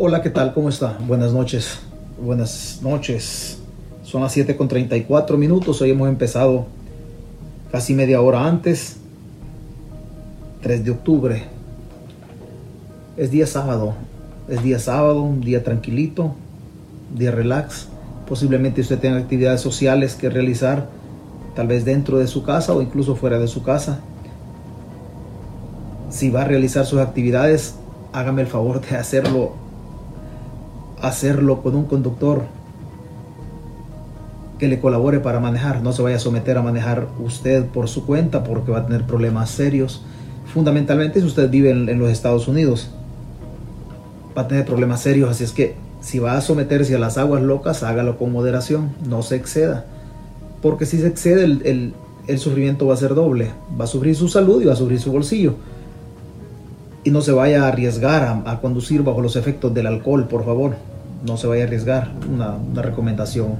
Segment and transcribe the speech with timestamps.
[0.00, 0.54] Hola, ¿qué tal?
[0.54, 0.96] ¿Cómo está?
[1.08, 1.80] Buenas noches.
[2.22, 3.58] Buenas noches.
[4.04, 5.82] Son las 7 con 34 minutos.
[5.82, 6.66] Hoy hemos empezado
[7.72, 8.98] casi media hora antes.
[10.62, 11.42] 3 de octubre.
[13.16, 13.94] Es día sábado.
[14.48, 16.36] Es día sábado, un día tranquilito,
[17.16, 17.88] día relax.
[18.28, 20.86] Posiblemente usted tenga actividades sociales que realizar,
[21.56, 23.98] tal vez dentro de su casa o incluso fuera de su casa.
[26.08, 27.74] Si va a realizar sus actividades,
[28.12, 29.66] hágame el favor de hacerlo
[31.02, 32.42] hacerlo con un conductor
[34.58, 35.82] que le colabore para manejar.
[35.82, 39.04] No se vaya a someter a manejar usted por su cuenta porque va a tener
[39.06, 40.02] problemas serios.
[40.52, 42.90] Fundamentalmente si usted vive en, los Estados Unidos,
[44.36, 45.30] va a tener problemas serios.
[45.30, 49.22] Así es que si va a someterse a las aguas locas, hágalo con moderación, no
[49.22, 49.86] se exceda.
[50.62, 51.94] Porque si se excede, el,
[52.26, 53.52] el sufrimiento va a ser doble.
[53.78, 55.54] Va a sufrir su salud y va a sufrir su bolsillo
[57.04, 60.76] y no se vaya a arriesgar a, conducir bajo los efectos del alcohol, por favor.
[61.24, 63.56] No se vaya a arriesgar, una, recomendación.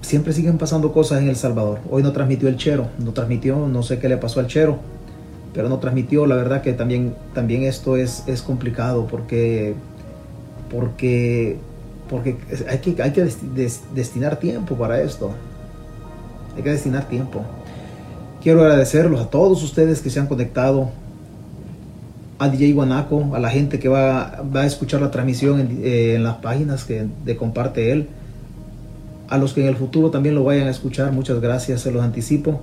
[0.00, 1.80] Siempre siguen pasando cosas en El Salvador.
[1.90, 4.78] Hoy no transmitió el Chero, no transmitió, no sé qué le pasó al Chero,
[5.54, 6.26] pero no transmitió.
[6.26, 9.74] La verdad que también, también esto es, es complicado porque,
[10.70, 11.56] porque,
[12.10, 12.36] porque
[12.68, 13.28] hay que, hay que
[13.94, 15.30] destinar tiempo para esto.
[16.56, 17.42] Hay que destinar tiempo.
[18.42, 20.90] Quiero agradecerlos a todos ustedes que se han conectado,
[22.38, 26.36] a DJ Guanaco, a la gente que va, a escuchar la transmisión en, eh, las
[26.36, 28.08] páginas que de comparte él,
[29.28, 32.02] a los que en el futuro también lo vayan a escuchar, muchas gracias, se los
[32.02, 32.60] anticipo.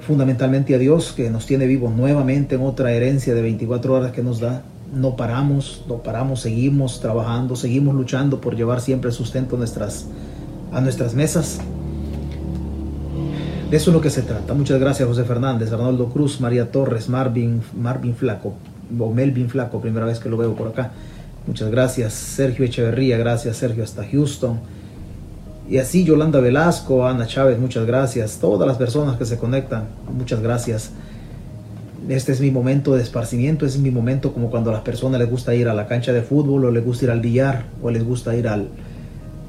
[0.00, 4.22] Fundamentalmente a Dios que nos tiene vivos nuevamente en otra herencia de 24 horas que
[4.22, 4.62] nos da.
[4.94, 10.06] No paramos, no paramos, seguimos trabajando, seguimos luchando por llevar siempre sustento nuestras,
[10.72, 11.60] a nuestras mesas.
[13.70, 14.52] De eso es lo que se trata.
[14.52, 18.54] Muchas gracias José Fernández, Arnoldo Cruz, María Torres, Marvin, Marvin Flaco,
[18.98, 20.90] o Melvin Flaco, primera vez que lo veo por acá.
[21.46, 22.12] Muchas gracias.
[22.12, 24.58] Sergio Echeverría, gracias Sergio hasta Houston.
[25.68, 28.38] Y así Yolanda Velasco, Ana Chávez, muchas gracias.
[28.40, 29.84] Todas las personas que se conectan,
[30.18, 30.90] muchas gracias.
[32.08, 35.30] Este es mi momento de esparcimiento, es mi momento como cuando a las personas les
[35.30, 38.04] gusta ir a la cancha de fútbol o les gusta ir al billar o les
[38.04, 38.66] gusta ir al,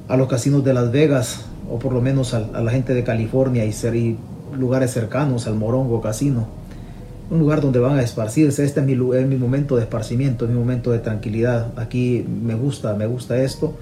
[0.08, 3.66] a los casinos de Las Vegas o por lo menos a, la gente de California
[3.66, 3.96] y, ser,
[4.58, 6.48] lugares cercanos al Morongo Casino.
[7.30, 8.66] Un lugar donde van a esparcirse.
[8.66, 11.68] Este es mi, es mi momento de esparcimiento, es mi momento de tranquilidad.
[11.78, 13.74] Aquí me gusta, me gusta esto.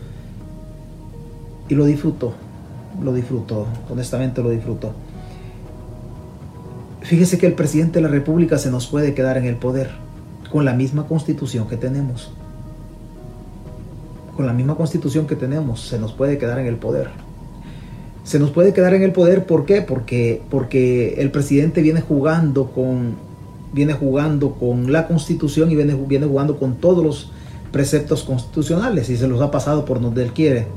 [1.67, 2.33] Y lo disfruto,
[3.01, 4.93] lo disfruto, honestamente lo disfruto.
[7.01, 9.89] Fíjese que el presidente de la República se nos puede quedar en el poder
[10.51, 12.31] con la misma constitución que tenemos.
[14.35, 17.09] Con la misma constitución que tenemos, se nos puede quedar en el poder
[18.23, 19.45] se nos puede quedar en el poder.
[19.45, 19.81] ¿Por qué?
[19.81, 23.15] Porque, porque el presidente viene jugando con,
[23.73, 27.31] viene jugando con la constitución y viene, viene jugando con todos los
[27.71, 30.67] preceptos constitucionales y se los ha pasado por donde él quiere.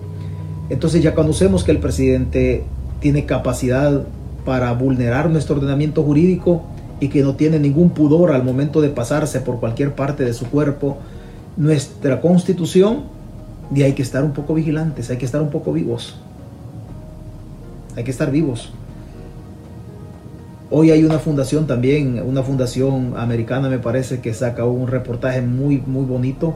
[0.68, 2.64] Entonces ya conocemos que el presidente
[3.00, 4.04] tiene capacidad
[4.44, 6.62] para vulnerar nuestro ordenamiento jurídico
[7.00, 10.46] y que no tiene ningún pudor al momento de pasarse por cualquier parte de su
[10.46, 10.98] cuerpo
[11.56, 13.04] nuestra constitución
[13.74, 16.16] y hay que estar un poco vigilantes, hay que estar un poco vivos.
[17.96, 18.72] Hay que estar vivos.
[20.70, 25.82] Hoy hay una fundación también, una fundación americana me parece que saca un reportaje muy,
[25.86, 26.54] muy bonito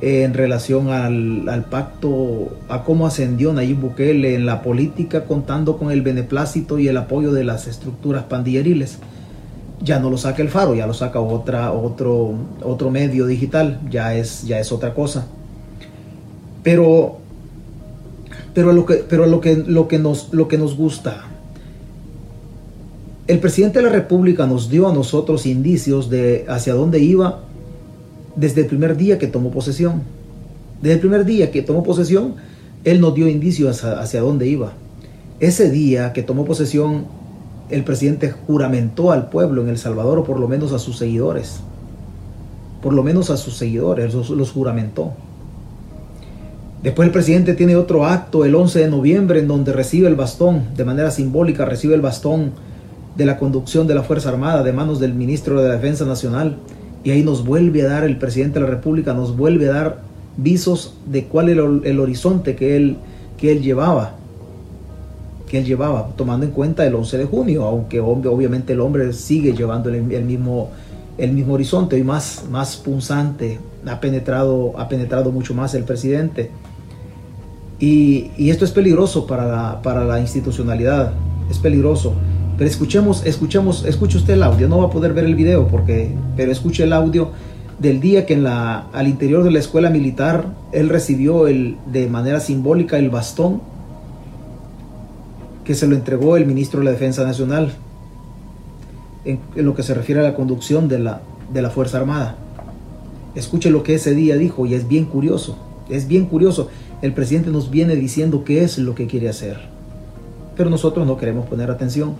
[0.00, 6.02] en relación al, pacto, a cómo ascendió Nayib Bukele en la política contando con el
[6.02, 8.98] beneplácito y el apoyo de las estructuras pandilleriles.
[9.80, 14.14] Ya no lo saca el Faro, ya lo saca otra, otro, otro medio digital, ya
[14.14, 15.26] es, ya es otra cosa.
[16.64, 17.18] Pero
[18.54, 21.24] pero lo que, pero lo que, lo que, nos, lo que nos gusta.
[23.26, 27.40] El presidente de la República nos dio a nosotros indicios de hacia dónde iba
[28.36, 30.02] desde el primer día que tomó posesión.
[30.80, 32.34] Desde el primer día que tomó posesión,
[32.84, 34.74] él nos dio indicios hacia, hacia dónde iba.
[35.40, 37.06] Ese día que tomó posesión,
[37.70, 41.60] el presidente juramentó al pueblo en El Salvador, o por lo menos a sus seguidores.
[42.82, 45.12] Por lo menos a sus seguidores, los juramentó.
[46.84, 50.64] Después el presidente tiene otro acto el 11 de noviembre en donde recibe el bastón,
[50.76, 52.52] de manera simbólica recibe el bastón
[53.16, 56.58] de la conducción de la Fuerza Armada de manos del ministro de la Defensa Nacional.
[57.02, 59.98] Y ahí nos vuelve a dar el presidente de la República, nos vuelve a dar
[60.36, 62.98] visos de cuál era el, horizonte que él,
[63.38, 64.16] que él llevaba.
[65.48, 69.54] Que él llevaba, tomando en cuenta el 11 de junio, aunque obviamente el hombre sigue
[69.54, 70.68] llevando el, mismo,
[71.16, 76.50] el mismo horizonte y más, más punzante, ha penetrado, ha penetrado mucho más el presidente.
[77.78, 81.12] Y, esto es peligroso para la, para la institucionalidad,
[81.50, 82.14] es peligroso.
[82.56, 86.14] Pero escuchemos, escuchemos, escuche usted el audio, no va a poder ver el video, porque,
[86.36, 87.30] pero escuche el audio
[87.78, 92.08] del día que en la, al interior de la escuela militar él recibió el, de
[92.08, 93.60] manera simbólica el bastón
[95.64, 97.72] que se lo entregó el ministro de la Defensa Nacional
[99.24, 101.22] en, lo que se refiere a la conducción de la,
[101.52, 102.36] de la Fuerza Armada.
[103.34, 105.56] Escuche lo que ese día dijo y es bien curioso,
[105.88, 106.68] es bien curioso.
[107.04, 109.58] El presidente nos viene diciendo qué es lo que quiere hacer,
[110.56, 112.14] pero nosotros no queremos poner atención.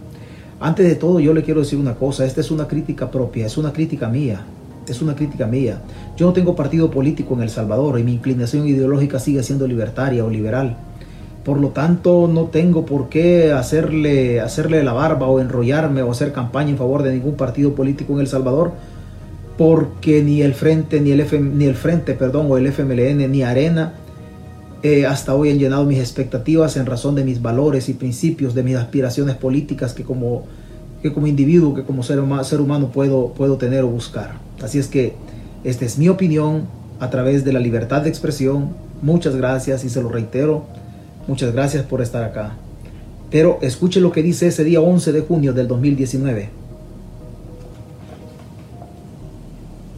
[0.60, 3.56] Antes de todo, yo le quiero decir una cosa, esta es una crítica propia, es
[3.56, 4.42] una crítica mía,
[4.86, 5.81] es una crítica mía.
[6.19, 10.22] Yo no tengo partido político en El Salvador y mi inclinación ideológica sigue siendo libertaria
[10.22, 10.76] o liberal.
[11.46, 16.31] Por lo tanto, no tengo por qué hacerle, hacerle la barba o enrollarme o hacer
[16.32, 18.72] campaña en favor de ningún partido político en El Salvador,
[19.56, 23.94] porque ni el Frente, ni el, Frente, perdón, o el FMLN, ni Arena,
[24.84, 28.62] eh, hasta hoy han llenado mis expectativas en razón de mis valores y principios, de
[28.62, 30.44] mis aspiraciones políticas que como,
[31.02, 34.34] que como individuo, que como ser, ser humano puedo, puedo tener o buscar.
[34.62, 35.14] Así es que
[35.64, 36.66] esta es mi opinión
[37.00, 38.76] a través de la libertad de expresión.
[39.02, 40.66] Muchas gracias y se lo reitero
[41.26, 42.54] Muchas gracias por estar acá.
[43.31, 46.50] Pero escuche lo que dice ese día 11 de junio del 2019.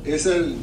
[0.04, 0.54] Es el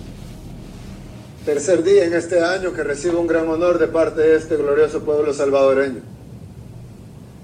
[1.43, 5.03] tercer día en este año que recibo un gran honor de parte de este glorioso
[5.03, 6.01] pueblo salvadoreño.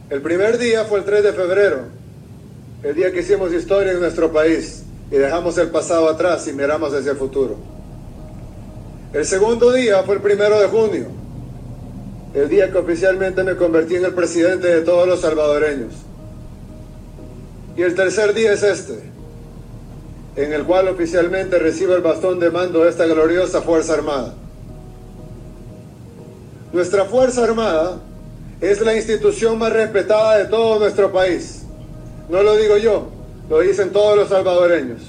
[0.09, 1.79] El primer día fue el 3 de febrero,
[2.81, 6.93] el día que hicimos historia en nuestro país y dejamos el pasado atrás y miramos
[6.93, 7.57] hacia el futuro.
[9.11, 11.07] El segundo día fue el primero de junio,
[12.33, 15.93] el día que oficialmente me convertí en el presidente de todos los salvadoreños.
[17.75, 19.08] Y el tercer día es este,
[20.39, 24.33] en el cual oficialmente recibo el bastón de mando de esta gloriosa Fuerza Armada.
[26.71, 27.99] Nuestra Fuerza Armada
[28.61, 31.63] es la institución más respetada de todo nuestro país.
[32.29, 33.09] No lo digo yo,
[33.49, 35.01] lo dicen todos los salvadoreños.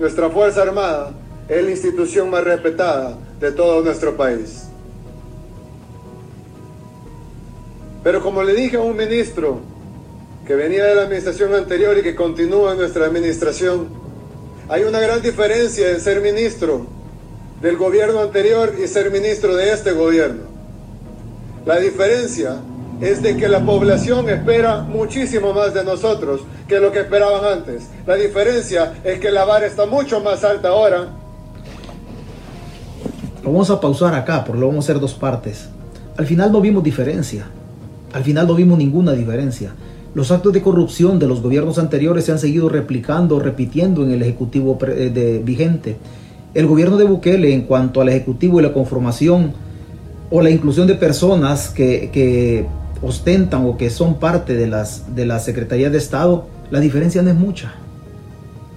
[0.00, 1.12] Nuestra Fuerza Armada
[1.48, 4.64] es la institución más respetada de todo nuestro país.
[8.02, 9.60] Pero como le dije a un ministro
[10.44, 14.05] que venía de la administración anterior y que continúa en nuestra administración,
[14.68, 16.86] hay una gran diferencia en ser ministro
[17.60, 20.42] del gobierno anterior y ser ministro de este gobierno.
[21.64, 22.56] La diferencia
[23.00, 27.84] es de que la población espera muchísimo más de nosotros que lo que esperaban antes.
[28.06, 31.08] La diferencia es que la vara está mucho más alta ahora.
[33.44, 35.68] Vamos a pausar acá, porque lo vamos a hacer dos partes.
[36.16, 37.46] Al final no vimos diferencia.
[38.12, 39.72] Al final no vimos ninguna diferencia.
[40.16, 44.22] Los actos de corrupción de los gobiernos anteriores se han seguido replicando, repitiendo en el
[44.22, 45.98] Ejecutivo eh, vigente.
[46.54, 49.52] El gobierno de Bukele, en cuanto al Ejecutivo y la conformación
[50.30, 52.66] o la inclusión de personas que,
[53.02, 57.28] ostentan o que son parte de las de la Secretaría de Estado, la diferencia no
[57.28, 57.74] es mucha.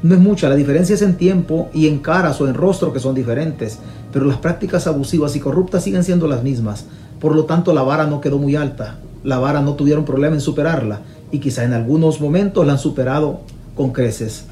[0.03, 3.00] No es mucha, la diferencia es en tiempo y en caras o en rostro que
[3.00, 3.80] son diferentes,
[4.12, 6.83] pero las prácticas abusivas y corruptas siguen siendo las mismas.
[7.21, 10.41] Por lo tanto, la vara no quedó muy alta la vara no tuvieron problema en
[10.41, 11.01] superarla
[11.31, 13.42] y quizá en algunos momentos la han superado
[13.76, 14.46] con creces.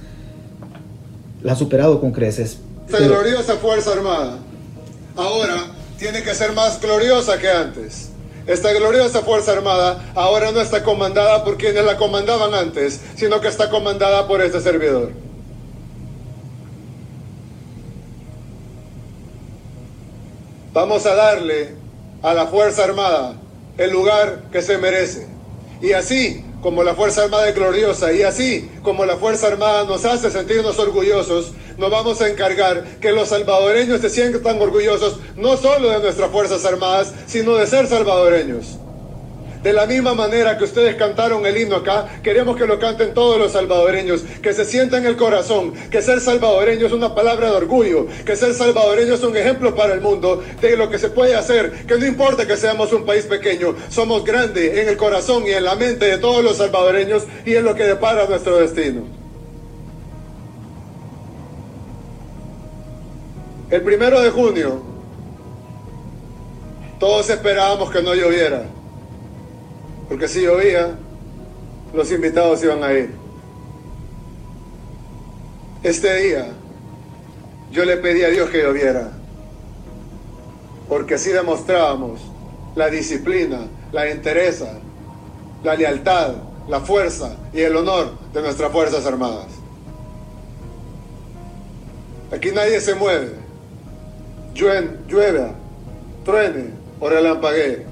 [1.43, 2.59] La han superado con creces.
[2.85, 4.37] Esta gloriosa Fuerza Armada
[5.15, 5.65] ahora
[5.97, 8.09] tiene que ser más gloriosa que antes.
[8.45, 13.49] Esta gloriosa Fuerza Armada ahora no está comandada por quienes la comandaban antes, sino que
[13.49, 15.11] está comandada por este servidor.
[20.73, 21.75] Vamos a darle
[22.21, 23.33] a la Fuerza Armada
[23.77, 25.27] el lugar que se merece.
[25.81, 30.05] Y así como la Fuerza Armada es gloriosa y así como la Fuerza Armada nos
[30.05, 35.89] hace sentirnos orgullosos, nos vamos a encargar que los salvadoreños se sientan orgullosos no solo
[35.89, 38.77] de nuestras Fuerzas Armadas, sino de ser salvadoreños.
[39.63, 43.39] De la misma manera que ustedes cantaron el himno acá, queremos que lo canten todos
[43.39, 47.57] los salvadoreños, que se sienta en el corazón, que ser salvadoreño es una palabra de
[47.57, 51.35] orgullo, que ser salvadoreño es un ejemplo para el mundo de lo que se puede
[51.35, 55.51] hacer, que no importa que seamos un país pequeño, somos grandes en el corazón y
[55.51, 59.01] en la mente de todos los salvadoreños y en lo que depara nuestro destino.
[63.69, 64.81] El primero de junio,
[66.99, 68.76] todos esperábamos que no lloviera.
[70.07, 70.97] Porque si llovía,
[71.93, 73.11] los invitados iban a ir.
[75.83, 76.47] Este día
[77.71, 79.11] yo le pedí a Dios que lloviera,
[80.87, 82.21] porque así demostrábamos
[82.75, 84.79] la disciplina, la entereza,
[85.63, 86.35] la lealtad,
[86.67, 89.47] la fuerza y el honor de nuestras Fuerzas Armadas.
[92.31, 93.33] Aquí nadie se mueve,
[94.53, 95.51] llueva,
[96.23, 97.86] truene o relampaguee.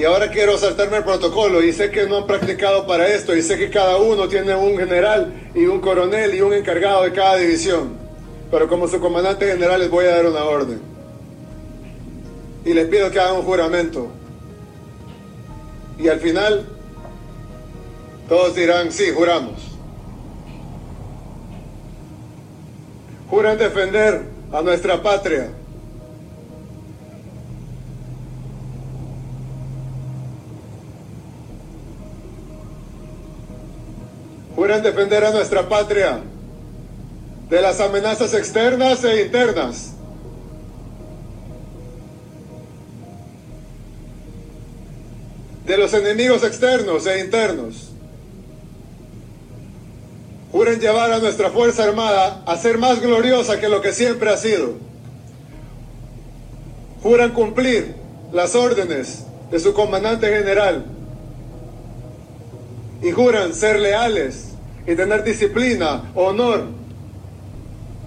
[0.00, 3.42] Y ahora quiero saltarme el protocolo y sé que no han practicado para esto y
[3.42, 7.36] sé que cada uno tiene un general y un coronel y un encargado de cada
[7.36, 7.98] división.
[8.50, 10.80] Pero como su comandante general les voy a dar una orden.
[12.64, 14.08] Y les pido que hagan un juramento.
[15.98, 16.66] Y al final
[18.26, 19.60] todos dirán, sí, juramos.
[23.28, 25.50] Juran defender a nuestra patria
[34.60, 36.20] juran defender a nuestra patria
[37.48, 39.92] de las amenazas externas e internas.
[45.64, 47.92] de los enemigos externos e internos.
[50.52, 54.36] Juren llevar a nuestra Fuerza Armada a ser más gloriosa que lo que siempre ha
[54.36, 54.74] sido.
[57.02, 57.94] Juran cumplir
[58.32, 60.84] las órdenes de su comandante general
[63.02, 64.49] y juran ser leales
[64.90, 66.64] y tener disciplina, honor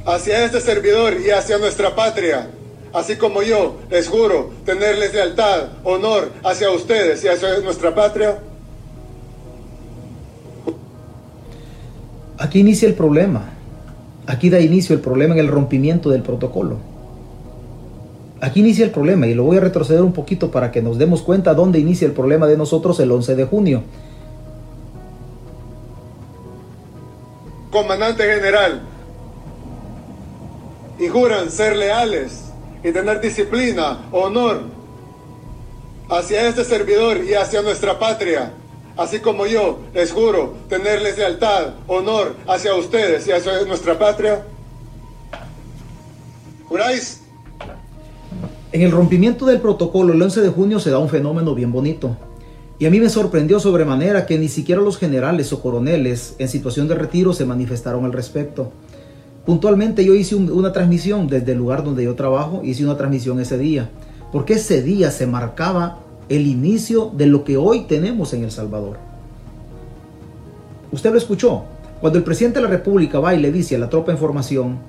[0.06, 2.50] hacia este servidor y hacia nuestra patria.
[2.92, 8.38] Así como yo les juro tenerles lealtad, honor hacia ustedes y hacia nuestra patria.
[12.38, 13.54] Aquí inicia el problema.
[14.28, 16.80] Aquí da inicio el problema en el rompimiento del protocolo.
[18.42, 21.22] Aquí inicia el problema y lo voy a retroceder un poquito para que nos demos
[21.22, 23.84] cuenta dónde inicia el problema de nosotros el 11 de junio.
[27.74, 28.82] Comandante general,
[31.00, 32.46] y juran ser leales
[32.84, 34.62] y tener disciplina, honor
[36.10, 38.54] hacia este servidor y hacia nuestra patria,
[38.96, 44.46] así como yo les juro tenerles lealtad, honor hacia ustedes y hacia nuestra patria.
[46.70, 47.22] ¿Juráis?
[48.72, 52.16] En el rompimiento del protocolo el 11 de junio se da un fenómeno bien bonito.
[52.84, 56.90] Y a mí me sorprendió sobremanera que ni siquiera los generales o coroneles en situación
[56.90, 58.74] de retiro se manifestaron al respecto.
[59.46, 63.58] Puntualmente yo hice una transmisión desde el lugar donde yo trabajo, hice una transmisión ese
[63.58, 63.90] día,
[64.34, 68.98] porque ese día se marcaba el inicio de lo que hoy tenemos en El Salvador.
[70.92, 71.64] Usted lo escuchó,
[72.02, 74.80] cuando el presidente de la República va y le dice a la tropa en formación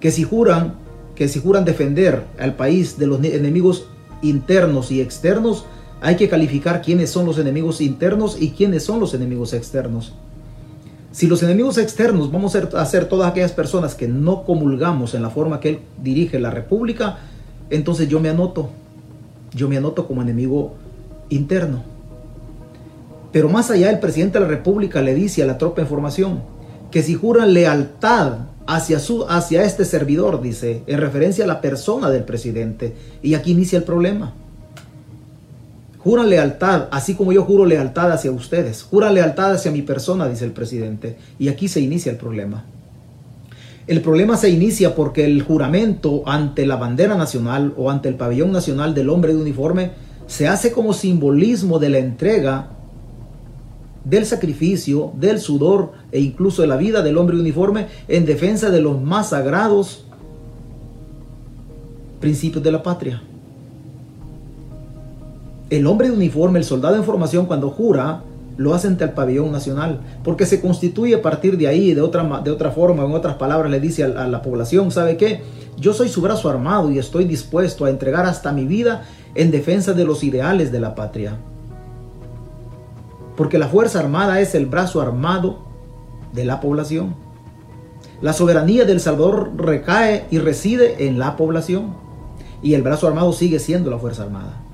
[0.00, 0.74] que si juran,
[1.14, 3.86] que si juran defender al país de los enemigos
[4.20, 5.64] internos y externos,
[6.00, 10.12] hay que calificar quiénes son los enemigos internos y quiénes son los enemigos externos.
[11.10, 15.30] Si los enemigos externos vamos a ser todas aquellas personas que no comulgamos en la
[15.30, 17.18] forma que él dirige la república,
[17.70, 18.70] entonces yo me anoto.
[19.54, 20.74] Yo me anoto como enemigo
[21.30, 21.82] interno.
[23.32, 26.42] Pero más allá, el presidente de la república le dice a la tropa en formación
[26.90, 32.10] que si juran lealtad hacia, su, hacia este servidor, dice, en referencia a la persona
[32.10, 34.34] del presidente, y aquí inicia el problema.
[35.98, 38.82] Juran lealtad, así como yo juro lealtad hacia ustedes.
[38.82, 41.16] Juran lealtad hacia mi persona, dice el presidente.
[41.38, 42.64] Y aquí se inicia el problema.
[43.88, 48.52] El problema se inicia porque el juramento ante la bandera nacional o ante el pabellón
[48.52, 49.92] nacional del hombre de uniforme
[50.26, 52.68] se hace como simbolismo de la entrega,
[54.04, 58.70] del sacrificio, del sudor e incluso de la vida del hombre de uniforme en defensa
[58.70, 60.04] de los más sagrados
[62.20, 63.22] principios de la patria.
[65.70, 68.22] El hombre de uniforme, el soldado en formación, cuando jura,
[68.56, 72.40] lo hace ante el pabellón nacional, porque se constituye a partir de ahí, de otra,
[72.42, 75.42] de otra forma, en otras palabras, le dice a, a la población, ¿sabe qué?
[75.76, 79.92] Yo soy su brazo armado y estoy dispuesto a entregar hasta mi vida en defensa
[79.92, 81.38] de los ideales de la patria.
[83.36, 85.60] Porque la Fuerza Armada es el brazo armado
[86.32, 87.14] de la población.
[88.20, 91.94] La soberanía del Salvador recae y reside en la población.
[92.62, 94.67] Y el brazo armado sigue siendo la Fuerza Armada.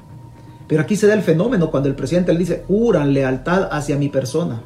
[0.66, 4.08] Pero aquí se da el fenómeno cuando el presidente le dice, juran lealtad hacia mi
[4.08, 4.62] persona.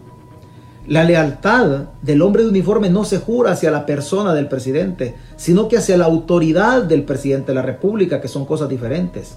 [0.87, 5.69] La lealtad del hombre de uniforme no se jura hacia la persona del presidente, sino
[5.69, 9.37] que hacia la autoridad del presidente de la República, que son cosas diferentes.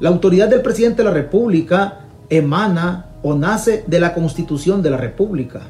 [0.00, 4.96] La autoridad del presidente de la República emana o nace de la constitución de la
[4.96, 5.62] República.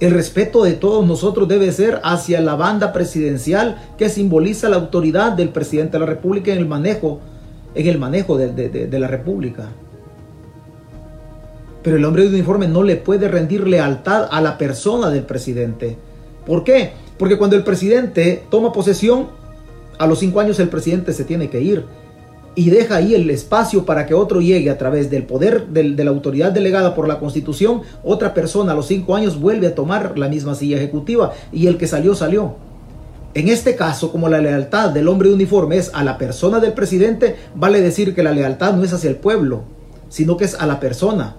[0.00, 5.32] El respeto de todos nosotros debe ser hacia la banda presidencial que simboliza la autoridad
[5.32, 7.20] del presidente de la República en el manejo
[7.74, 9.68] en el manejo de, la República.
[11.82, 15.96] Pero el hombre de uniforme no le puede rendir lealtad a la persona del presidente.
[16.44, 16.92] ¿Por qué?
[17.18, 19.28] Porque cuando el presidente toma posesión,
[19.98, 21.84] a los cinco años el presidente se tiene que ir
[22.54, 26.10] y deja ahí el espacio para que otro llegue a través del poder de la
[26.10, 30.28] autoridad delegada por la constitución, otra persona a los cinco años vuelve a tomar la
[30.28, 32.69] misma silla ejecutiva y el que salió salió.
[33.34, 36.72] En este caso, como la lealtad del hombre de uniforme es a la persona del
[36.72, 39.62] presidente, vale decir que la lealtad no es hacia el pueblo,
[40.08, 41.36] sino que es a la persona.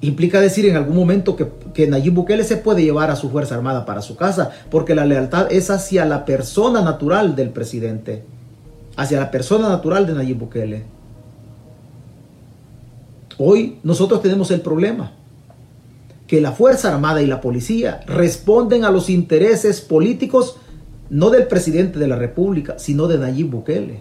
[0.00, 3.56] Implica decir en algún momento que, que Nayib Bukele se puede llevar a su Fuerza
[3.56, 8.24] Armada para su casa, porque la lealtad es hacia la persona natural del presidente,
[8.96, 10.84] hacia la persona natural de Nayib Bukele.
[13.38, 15.12] Hoy nosotros tenemos el problema
[16.28, 20.56] que la Fuerza Armada y la Policía responden a los intereses políticos
[21.12, 24.00] no del presidente de la República, sino de Nayib Bukele.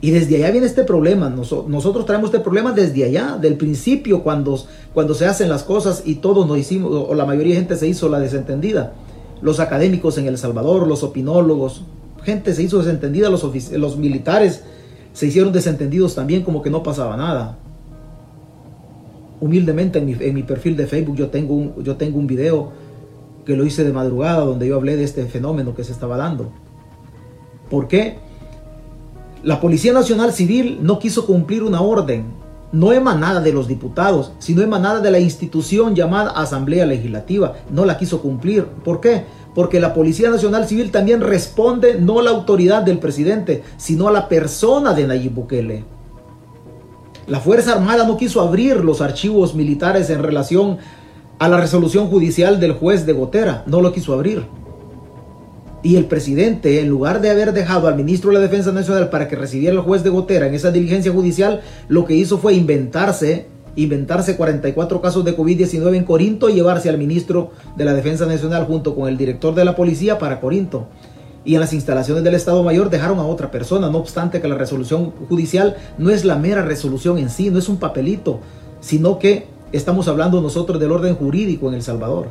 [0.00, 1.30] Y desde allá viene este problema.
[1.30, 4.60] nosotros traemos este problema desde allá, del principio, cuando,
[4.92, 7.86] cuando se hacen las cosas y todos nos hicimos, o la mayoría de gente se
[7.86, 8.92] hizo la desentendida.
[9.40, 11.82] Los académicos en El Salvador, los opinólogos,
[12.24, 14.64] gente se hizo desentendida, los, militares
[15.12, 17.56] se hicieron desentendidos también, como que no pasaba nada
[19.40, 22.72] humildemente en mi, perfil de Facebook yo tengo, un, yo tengo un video
[23.44, 26.50] que lo hice de madrugada donde yo hablé de este fenómeno que se estaba dando.
[27.70, 28.18] ¿Por qué?
[29.42, 32.26] La Policía Nacional Civil no quiso cumplir una orden,
[32.72, 37.54] no emanada de los diputados, sino emanada de la institución llamada Asamblea Legislativa.
[37.70, 38.66] No la quiso cumplir.
[38.84, 39.24] ¿Por qué?
[39.54, 44.12] Porque la Policía Nacional Civil también responde no a la autoridad del presidente, sino a
[44.12, 45.84] la persona de Nayib Bukele.
[47.26, 50.78] La Fuerza Armada no quiso abrir los archivos militares en relación
[51.40, 54.44] a la resolución judicial del juez de Gotera, no lo quiso abrir.
[55.82, 59.26] Y el presidente, en lugar de haber dejado al ministro de la Defensa Nacional para
[59.26, 63.46] que recibiera el juez de Gotera en esa diligencia judicial, lo que hizo fue inventarse,
[63.74, 68.66] inventarse 44 casos de COVID-19 en Corinto y llevarse al ministro de la Defensa Nacional
[68.66, 70.88] junto con el director de la policía para Corinto.
[71.46, 74.58] Y en las instalaciones del Estado Mayor dejaron a otra persona, no obstante que la
[74.58, 78.40] resolución judicial no es la mera resolución en sí, no es un papelito,
[78.82, 82.28] sino que estamos hablando nosotros del orden jurídico en El Salvador.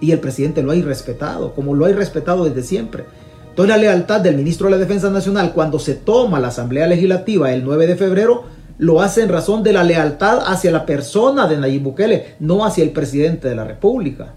[0.00, 3.04] Y el presidente lo ha irrespetado, como lo ha irrespetado desde siempre.
[3.50, 7.52] Entonces la lealtad del ministro de la Defensa Nacional cuando se toma la Asamblea Legislativa
[7.52, 8.44] el 9 de febrero,
[8.78, 12.84] lo hace en razón de la lealtad hacia la persona de Nayib Bukele, no hacia
[12.84, 14.34] el presidente de la República.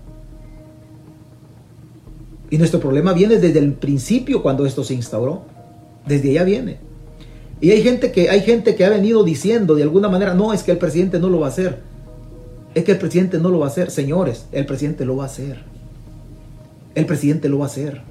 [2.50, 5.44] Y nuestro problema viene desde el principio cuando esto se instauró.
[6.06, 6.80] Desde allá viene.
[7.62, 10.64] Y hay gente que hay gente que ha venido diciendo de alguna manera, no, es
[10.64, 11.91] que el presidente no lo va a hacer.
[12.74, 13.92] Es que el presidente no lo va a hacer.
[13.92, 15.64] Señores, el presidente lo va a hacer.
[16.96, 18.02] El presidente lo va a hacer.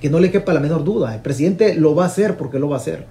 [0.00, 1.14] Que no le quepa la menor duda.
[1.14, 3.06] El presidente lo va a hacer porque lo va a hacer.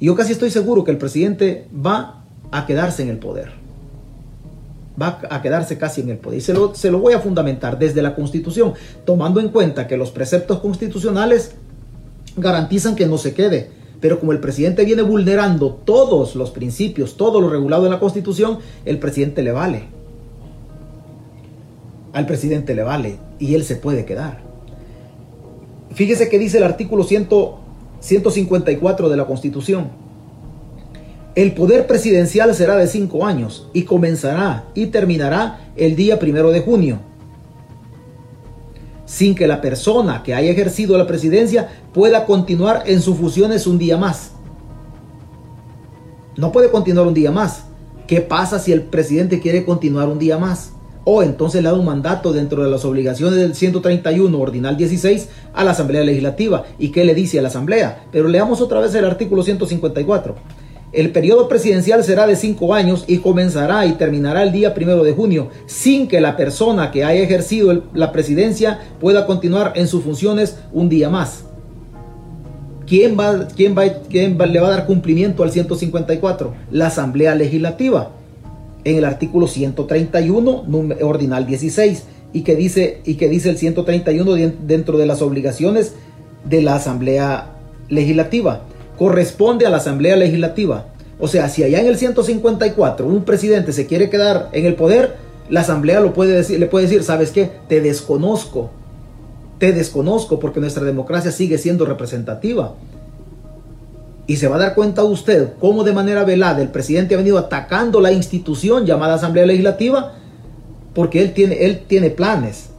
[0.00, 3.58] Y yo casi estoy seguro que el presidente va a quedarse en el poder
[5.00, 6.38] va a quedarse casi en el poder.
[6.38, 9.96] Y se lo, se lo voy a fundamentar desde la Constitución, tomando en cuenta que
[9.96, 11.52] los preceptos constitucionales
[12.36, 13.70] garantizan que no se quede.
[14.00, 18.58] Pero como el presidente viene vulnerando todos los principios, todo lo regulado en la Constitución,
[18.84, 19.84] el presidente le vale.
[22.12, 24.40] Al presidente le vale y él se puede quedar.
[25.94, 30.08] Fíjese que dice el artículo 154 de la Constitución
[31.38, 36.62] el poder presidencial será de cinco años y comenzará y terminará el día primero de
[36.62, 36.98] junio,
[39.08, 43.78] sin que la persona que haya ejercido la presidencia pueda continuar en sus funciones un
[43.78, 44.32] día más.
[46.36, 47.64] No puede continuar un día más.
[48.06, 50.72] ¿Qué pasa si el presidente quiere continuar un día más?
[51.04, 55.64] O entonces le da un mandato dentro de las obligaciones del 131 ordinal 16 a
[55.64, 56.66] la Asamblea Legislativa.
[56.78, 58.04] ¿Y qué le dice a la Asamblea?
[58.12, 60.34] Pero leamos otra vez el artículo 154.
[60.92, 65.12] El periodo presidencial será de cinco años y comenzará y terminará el día primero de
[65.12, 70.56] junio, sin que la persona que haya ejercido la presidencia pueda continuar en sus funciones
[70.72, 71.44] un día más.
[72.86, 76.54] ¿Quién, va, quién, va, quién le va a dar cumplimiento al 154?
[76.70, 78.12] La Asamblea Legislativa,
[78.84, 80.64] en el artículo 131,
[81.02, 85.96] ordinal 16, y que dice, y que dice el 131 dentro de las obligaciones
[86.48, 87.56] de la Asamblea
[87.90, 88.62] Legislativa
[88.98, 90.86] corresponde a la Asamblea Legislativa.
[91.20, 95.16] O sea, si allá en el 154 un presidente se quiere quedar en el poder,
[95.48, 97.50] la Asamblea lo puede decir, le puede decir, ¿sabes qué?
[97.68, 98.70] Te desconozco.
[99.58, 102.74] Te desconozco porque nuestra democracia sigue siendo representativa.
[104.26, 107.38] Y se va a dar cuenta usted cómo de manera velada el presidente ha venido
[107.38, 110.12] atacando la institución llamada Asamblea Legislativa
[110.94, 112.70] porque él tiene, él tiene planes.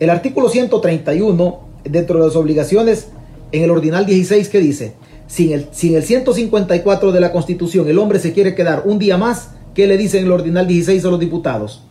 [0.00, 3.08] El artículo 131, dentro de las obligaciones,
[3.52, 4.94] en el ordinal 16, ¿qué dice?
[5.26, 9.50] Si en, el, 154 de la Constitución el hombre se quiere quedar un día más,
[9.74, 11.82] ¿qué le dice en el ordinal 16 a los diputados?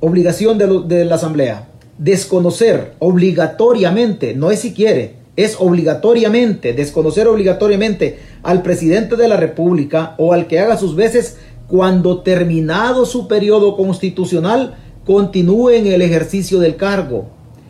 [0.00, 1.68] Obligación de, de la Asamblea.
[1.98, 10.14] Desconocer obligatoriamente, no es si quiere, es obligatoriamente, desconocer obligatoriamente al presidente de la República
[10.18, 11.36] o al que haga sus veces
[11.68, 14.74] cuando terminado su periodo constitucional
[15.06, 17.26] continúe en el ejercicio del cargo.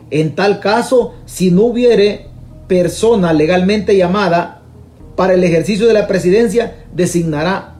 [0.09, 2.30] En tal caso, si no hubiere
[2.71, 4.61] persona legalmente llamada
[5.17, 7.75] para el ejercicio de la presidencia, designará,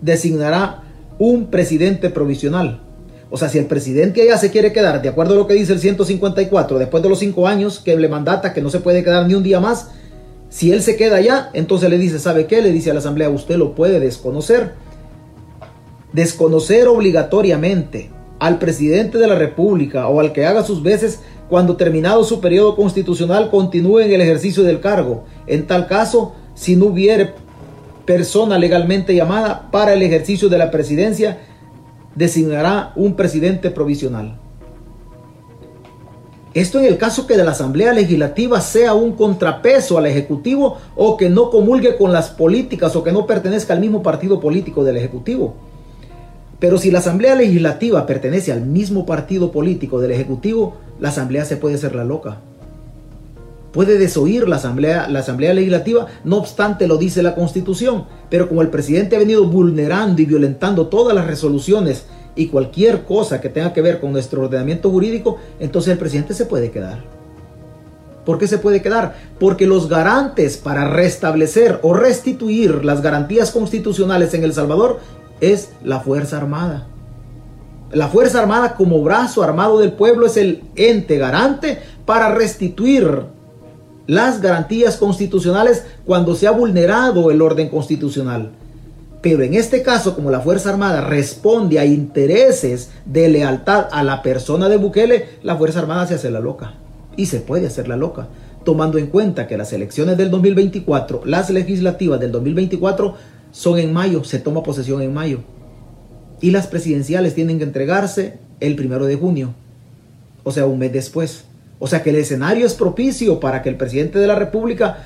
[0.00, 0.84] designará
[1.18, 2.80] un presidente provisional.
[3.28, 5.74] O sea, si el presidente ya se quiere quedar, de acuerdo a lo que dice
[5.74, 9.26] el 154, después de los cinco años que le mandata que no se puede quedar
[9.26, 9.90] ni un día más,
[10.48, 12.62] si él se queda allá, entonces le dice, ¿sabe qué?
[12.62, 14.72] Le dice a la asamblea, usted lo puede desconocer.
[16.14, 21.20] Desconocer obligatoriamente al presidente de la república o al que haga sus veces
[21.52, 25.24] cuando terminado su periodo constitucional continúe en el ejercicio del cargo.
[25.46, 27.34] En tal caso, si no hubiere
[28.06, 31.40] persona legalmente llamada para el ejercicio de la presidencia,
[32.14, 34.40] designará un presidente provisional.
[36.54, 41.18] Esto en el caso que de la Asamblea Legislativa sea un contrapeso al Ejecutivo o
[41.18, 44.96] que no comulgue con las políticas o que no pertenezca al mismo partido político del
[44.96, 45.54] Ejecutivo.
[46.62, 51.56] Pero si la Asamblea Legislativa pertenece al mismo partido político del Ejecutivo, la Asamblea se
[51.56, 52.36] puede hacer la loca.
[53.72, 58.04] Puede desoír la Asamblea, la Asamblea Legislativa, no obstante lo dice la Constitución.
[58.30, 62.04] Pero como el presidente ha venido vulnerando y violentando todas las resoluciones
[62.36, 66.46] y cualquier cosa que tenga que ver con nuestro ordenamiento jurídico, entonces el presidente se
[66.46, 67.02] puede quedar.
[68.24, 69.16] ¿Por qué se puede quedar?
[69.40, 75.00] Porque los garantes para restablecer o restituir las garantías constitucionales en El Salvador
[75.42, 76.86] es la Fuerza Armada.
[77.92, 83.24] La Fuerza Armada como brazo armado del pueblo es el ente garante para restituir
[84.06, 88.52] las garantías constitucionales cuando se ha vulnerado el orden constitucional.
[89.20, 94.22] Pero en este caso, como la Fuerza Armada responde a intereses de lealtad a la
[94.22, 96.74] persona de Bukele, la Fuerza Armada se hace la loca.
[97.16, 98.28] Y se puede hacer la loca.
[98.64, 103.14] Tomando en cuenta que las elecciones del 2024, las legislativas del 2024,
[103.52, 105.40] son en mayo, se toma posesión en mayo.
[106.40, 109.54] Y las presidenciales tienen que entregarse el primero de junio.
[110.42, 111.44] O sea, un mes después.
[111.78, 115.04] O sea que el escenario es propicio para que el presidente de la República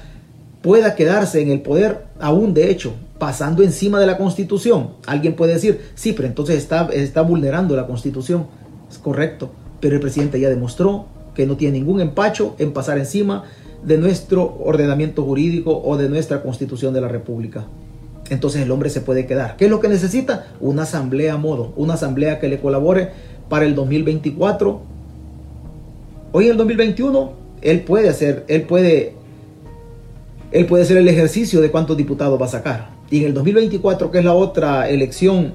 [0.62, 4.90] pueda quedarse en el poder, aún de hecho, pasando encima de la constitución.
[5.06, 8.46] Alguien puede decir, sí, pero entonces está, está vulnerando la constitución.
[8.90, 13.44] Es correcto, pero el presidente ya demostró que no tiene ningún empacho en pasar encima
[13.84, 17.66] de nuestro ordenamiento jurídico o de nuestra constitución de la República.
[18.30, 19.56] Entonces el hombre se puede quedar.
[19.56, 20.46] ¿Qué es lo que necesita?
[20.60, 23.10] Una asamblea a modo, una asamblea que le colabore
[23.48, 24.80] para el 2024.
[26.32, 29.14] Hoy en el 2021 él puede hacer, él puede
[30.52, 32.90] él puede hacer el ejercicio de cuántos diputados va a sacar.
[33.10, 35.54] Y en el 2024, que es la otra elección,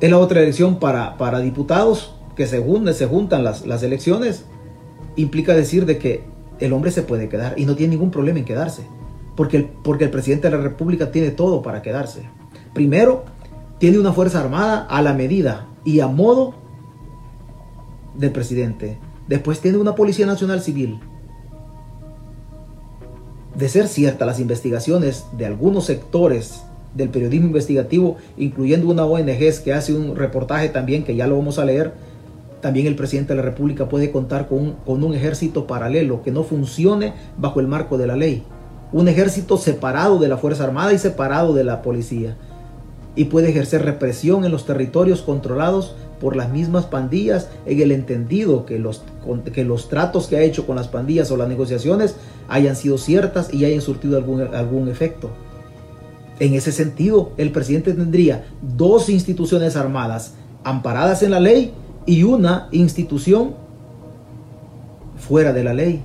[0.00, 4.44] es la otra elección para, para diputados, que se, juntan, se juntan las, las elecciones,
[5.16, 6.22] implica decir de que
[6.58, 8.82] el hombre se puede quedar y no tiene ningún problema en quedarse.
[9.36, 12.28] Porque el, presidente de la República tiene todo para quedarse.
[12.74, 13.24] Primero,
[13.78, 16.54] tiene una Fuerza Armada a la medida y a modo
[18.14, 18.98] del presidente.
[19.28, 21.00] Después tiene una Policía Nacional Civil
[23.54, 26.62] de ser ciertas las investigaciones de algunos sectores
[26.94, 31.58] del periodismo investigativo, incluyendo una ONG que hace un reportaje también, que ya lo vamos
[31.58, 31.92] a leer,
[32.60, 37.12] también el presidente de la República puede contar con un ejército paralelo que no funcione
[37.36, 38.44] bajo el marco de la ley.
[38.92, 42.36] Un ejército separado de la Fuerza Armada y separado de la policía.
[43.14, 48.64] Y puede ejercer represión en los territorios controlados por las mismas pandillas en el entendido
[48.64, 49.02] que los,
[49.52, 52.14] que los tratos que ha hecho con las pandillas o las negociaciones
[52.48, 55.30] hayan sido ciertas y hayan surtido algún, algún efecto.
[56.38, 61.72] En ese sentido, el presidente tendría dos instituciones armadas amparadas en la ley
[62.06, 63.54] y una institución
[65.18, 66.02] fuera de la ley.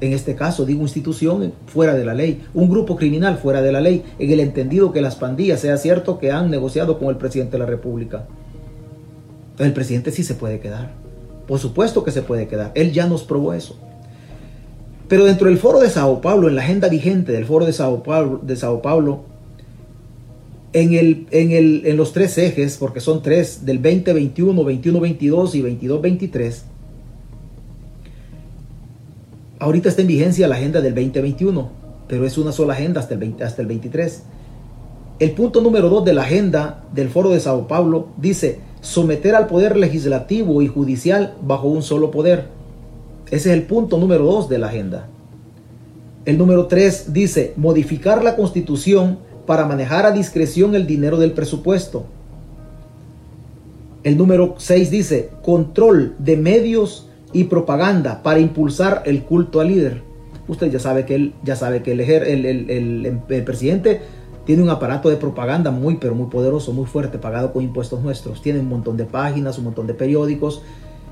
[0.00, 3.80] En este caso, digo institución fuera de la ley, un grupo criminal fuera de la
[3.80, 7.52] ley, en el entendido que las pandillas sea cierto que han negociado con el presidente
[7.52, 8.26] de la República
[9.66, 10.90] el presidente sí se puede quedar.
[11.46, 12.72] Por supuesto que se puede quedar.
[12.74, 13.76] Él ya nos probó eso.
[15.08, 18.02] Pero dentro del foro de Sao Paulo, en la agenda vigente del foro de Sao
[18.02, 19.24] Paulo, de Sao Paulo
[20.72, 25.60] en, el, en, el, en los tres ejes, porque son tres, del 2021, 2122 y
[25.62, 26.64] 2223,
[29.60, 31.68] ahorita está en vigencia la agenda del 2021,
[32.08, 34.22] pero es una sola agenda hasta el, 20, hasta el 23.
[35.20, 39.46] El punto número dos de la agenda del foro de Sao Paulo dice, someter al
[39.46, 42.46] poder legislativo y judicial bajo un solo poder.
[43.26, 45.08] Ese es el punto número dos de la agenda.
[46.24, 52.06] El número tres dice modificar la constitución para manejar a discreción el dinero del presupuesto.
[54.04, 60.02] El número seis dice control de medios y propaganda para impulsar el culto al líder.
[60.48, 64.00] Usted ya sabe que él ya sabe que el, el, el, el presidente
[64.44, 68.42] tiene un aparato de propaganda muy, pero muy poderoso, muy fuerte, pagado con impuestos nuestros.
[68.42, 70.62] Tiene un montón de páginas, un montón de periódicos,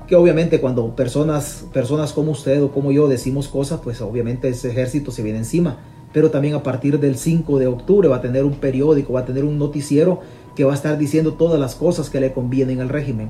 [0.07, 4.71] que obviamente cuando personas, personas como usted o como yo decimos cosas, pues obviamente ese
[4.71, 5.77] ejército se viene encima.
[6.11, 9.25] Pero también a partir del 5 de octubre va a tener un periódico, va a
[9.25, 10.19] tener un noticiero
[10.55, 13.29] que va a estar diciendo todas las cosas que le convienen al régimen.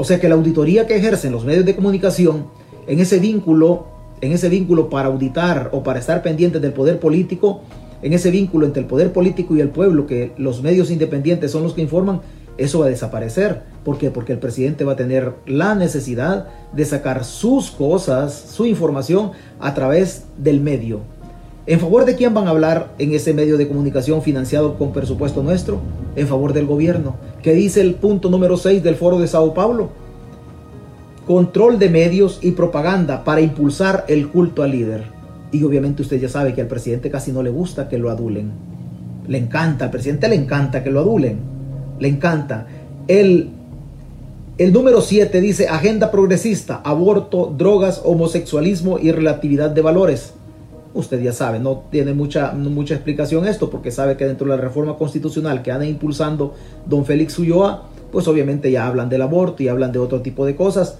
[0.00, 2.46] O sea que la auditoría que ejercen los medios de comunicación
[2.86, 3.84] en ese vínculo,
[4.22, 7.60] en ese vínculo para auditar o para estar pendientes del poder político,
[8.00, 11.64] en ese vínculo entre el poder político y el pueblo, que los medios independientes son
[11.64, 12.22] los que informan,
[12.56, 13.60] eso va a desaparecer.
[13.84, 14.10] ¿Por qué?
[14.10, 19.74] Porque el presidente va a tener la necesidad de sacar sus cosas, su información a
[19.74, 21.00] través del medio.
[21.66, 25.42] ¿En favor de quién van a hablar en ese medio de comunicación financiado con presupuesto
[25.42, 25.80] nuestro?
[26.16, 27.16] En favor del gobierno.
[27.42, 29.90] ¿Qué dice el punto número 6 del foro de Sao Paulo?
[31.26, 35.04] Control de medios y propaganda para impulsar el culto al líder.
[35.52, 38.50] Y obviamente usted ya sabe que al presidente casi no le gusta que lo adulen.
[39.28, 41.60] Le encanta, al presidente le encanta que lo adulen
[42.00, 42.66] le encanta.
[43.06, 43.50] El,
[44.58, 50.32] el número 7 dice agenda progresista, aborto, drogas, homosexualismo y relatividad de valores.
[50.92, 54.62] Usted ya sabe, no tiene mucha, mucha explicación esto porque sabe que dentro de la
[54.62, 56.54] reforma constitucional que anda impulsando
[56.86, 60.56] don Félix Ulloa, pues obviamente ya hablan del aborto y hablan de otro tipo de
[60.56, 60.98] cosas.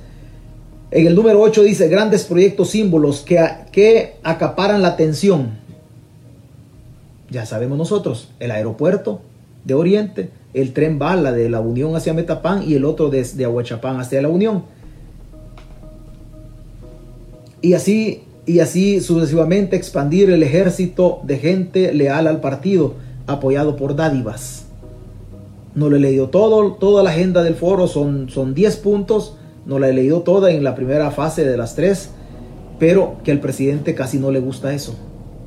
[0.93, 5.59] En el número 8 dice grandes proyectos símbolos que, que acaparan la atención.
[7.31, 9.21] Ya sabemos nosotros, el aeropuerto
[9.65, 14.01] de Oriente, el tren bala de la Unión hacia Metapán y el otro desde Aguachapán
[14.01, 14.65] hacia la Unión.
[17.63, 22.95] Y así, y así sucesivamente expandir el ejército de gente leal al partido,
[23.27, 24.67] apoyado por dádivas.
[25.75, 29.79] No lo he leído todo, toda la agenda del foro son, son 10 puntos, no
[29.79, 32.11] la he leído toda en la primera fase de las tres,
[32.79, 34.95] pero que al presidente casi no le gusta eso,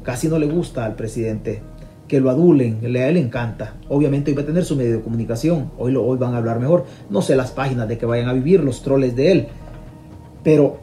[0.04, 1.62] casi no le gusta al presidente
[2.08, 3.74] que lo adulen, a él le encanta.
[3.90, 6.60] Obviamente hoy va a tener su medio de comunicación, hoy, lo, hoy van a hablar
[6.60, 6.86] mejor.
[7.10, 9.48] No sé las páginas de que vayan a vivir los troles de él,
[10.44, 10.78] pero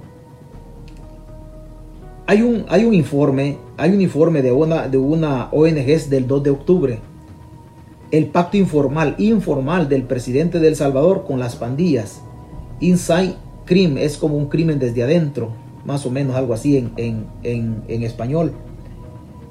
[2.31, 6.45] hay un, hay un informe, hay un informe de una, de una ONG del 2
[6.45, 6.99] de octubre.
[8.13, 12.23] El pacto informal, informal del presidente de El Salvador con las pandillas.
[12.79, 15.51] Inside Crime es como un crimen desde adentro,
[15.85, 18.53] más o menos algo así en, en, en, en español.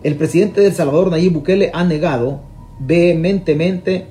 [0.02, 2.40] El presidente de El Salvador, Nayib Bukele, ha negado
[2.80, 4.08] vehementemente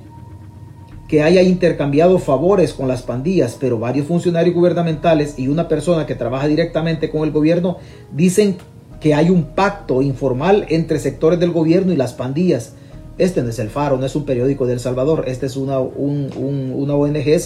[1.09, 6.13] que haya intercambiado favores con las pandillas, pero varios funcionarios gubernamentales y una persona que
[6.13, 7.77] trabaja directamente con el gobierno
[8.13, 8.57] dicen
[9.01, 12.73] que hay un pacto informal entre sectores del gobierno y las pandillas.
[13.17, 15.79] Este no es el Faro, no es un periódico de El Salvador, este es una,
[15.79, 17.41] una ONG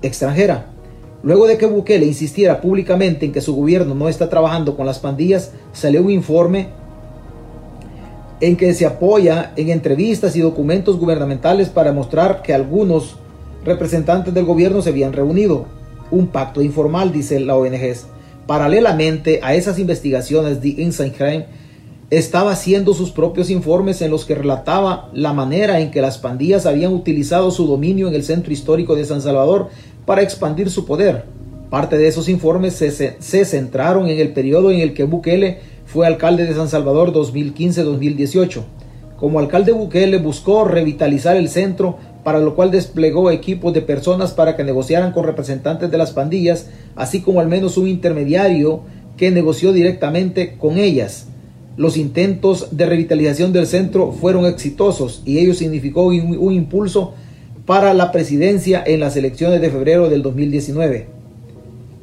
[0.00, 0.66] extranjera.
[1.24, 5.00] Luego de que Bukele insistiera públicamente en que su gobierno no está trabajando con las
[5.00, 6.68] pandillas, salió un informe
[8.40, 13.16] en que se apoya en entrevistas y documentos gubernamentales para mostrar que algunos
[13.64, 15.66] representantes del gobierno se habían reunido.
[16.10, 17.96] Un pacto informal, dice la ONG.
[18.46, 21.46] Paralelamente a esas investigaciones, Inside Crime
[22.10, 26.66] estaba haciendo sus propios informes en los que relataba la manera en que las pandillas
[26.66, 29.68] habían utilizado su dominio en el centro histórico de San Salvador
[30.06, 31.24] para expandir su poder.
[31.68, 35.60] Parte de esos informes se, se centraron en el periodo en el que Bukele
[35.92, 38.62] fue alcalde de San Salvador 2015-2018.
[39.16, 44.56] Como alcalde Bukele buscó revitalizar el centro, para lo cual desplegó equipos de personas para
[44.56, 48.82] que negociaran con representantes de las pandillas, así como al menos un intermediario
[49.16, 51.26] que negoció directamente con ellas.
[51.76, 57.14] Los intentos de revitalización del centro fueron exitosos y ello significó un, impulso
[57.66, 61.19] para la presidencia en las elecciones de febrero del 2019.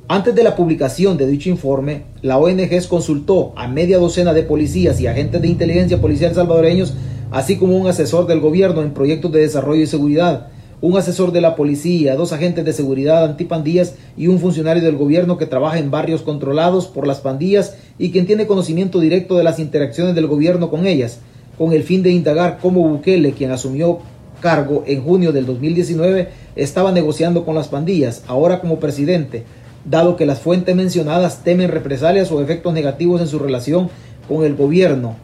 [0.09, 5.01] Antes de la publicación de dicho informe, la ONG consultó a media docena de policías
[5.01, 6.93] y agentes de inteligencia policial salvadoreños,
[7.29, 10.47] así como un asesor del gobierno en proyectos de desarrollo y seguridad,
[10.79, 15.37] un asesor de la policía, dos agentes de seguridad antipandillas y un funcionario del gobierno
[15.37, 19.59] que trabaja en barrios controlados por las pandillas y quien tiene conocimiento directo de las
[19.59, 21.19] interacciones del gobierno con ellas,
[21.57, 23.99] con el fin de indagar cómo Bukele, quien asumió
[24.39, 29.43] cargo en junio del 2019, estaba negociando con las pandillas, ahora como presidente,
[29.89, 33.89] dado que las fuentes mencionadas temen represalias o efectos negativos en su relación
[34.27, 35.15] con el gobierno.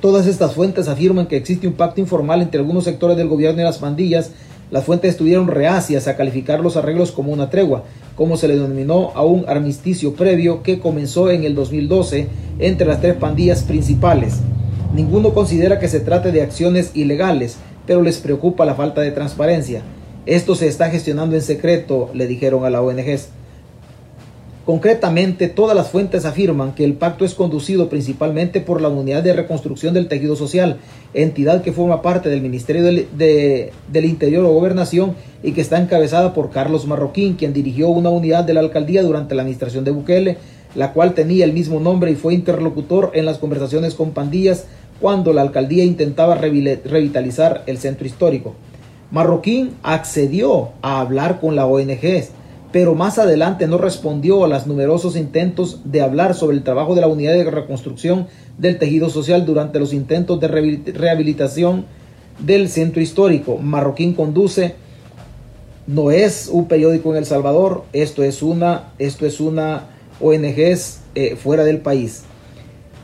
[0.00, 3.64] Todas estas fuentes afirman que existe un pacto informal entre algunos sectores del gobierno y
[3.64, 4.30] las pandillas.
[4.70, 7.84] Las fuentes estuvieron reacias a calificar los arreglos como una tregua,
[8.14, 12.28] como se le denominó a un armisticio previo que comenzó en el 2012
[12.60, 14.36] entre las tres pandillas principales.
[14.94, 19.82] Ninguno considera que se trate de acciones ilegales, pero les preocupa la falta de transparencia.
[20.26, 23.18] Esto se está gestionando en secreto, le dijeron a la ONG.
[24.70, 29.32] Concretamente, todas las fuentes afirman que el pacto es conducido principalmente por la Unidad de
[29.32, 30.76] Reconstrucción del Tejido Social,
[31.12, 36.50] entidad que forma parte del Ministerio del, Interior o Gobernación y que está encabezada por
[36.50, 40.38] Carlos Marroquín, quien dirigió una unidad de la alcaldía durante la administración de Bukele,
[40.76, 44.66] la cual tenía el mismo nombre y fue interlocutor en las conversaciones con pandillas
[45.00, 48.54] cuando la alcaldía intentaba revitalizar el centro histórico.
[49.10, 52.30] Marroquín accedió a hablar con la ONG,
[52.72, 57.00] pero más adelante no respondió a los numerosos intentos de hablar sobre el trabajo de
[57.00, 58.28] la unidad de reconstrucción
[58.58, 61.86] del tejido social durante los intentos de rehabilitación
[62.38, 63.58] del centro histórico.
[63.58, 64.74] Marroquín conduce
[65.86, 69.88] no es un periódico en El Salvador, esto es una, esto es una
[70.20, 70.78] ONG
[71.14, 72.22] eh, fuera del país.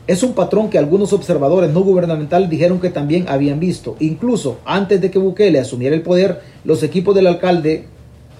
[0.07, 3.97] Es un patrón que algunos observadores no gubernamentales dijeron que también habían visto.
[3.99, 7.87] Incluso antes de que Bukele asumiera el poder, los equipos del alcalde,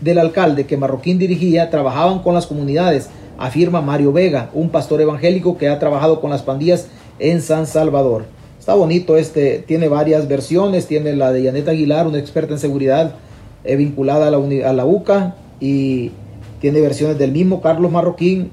[0.02, 5.58] del alcalde que Marroquín dirigía trabajaban con las comunidades, afirma Mario Vega, un pastor evangélico
[5.58, 6.88] que ha trabajado con las pandillas
[7.20, 8.26] en San Salvador.
[8.60, 13.16] Está bonito este, tiene varias versiones, tiene la de Janet Aguilar, una experta en seguridad
[13.64, 16.12] eh, vinculada a la, a UCA, y
[16.60, 18.52] tiene versiones del mismo Carlos Marroquín,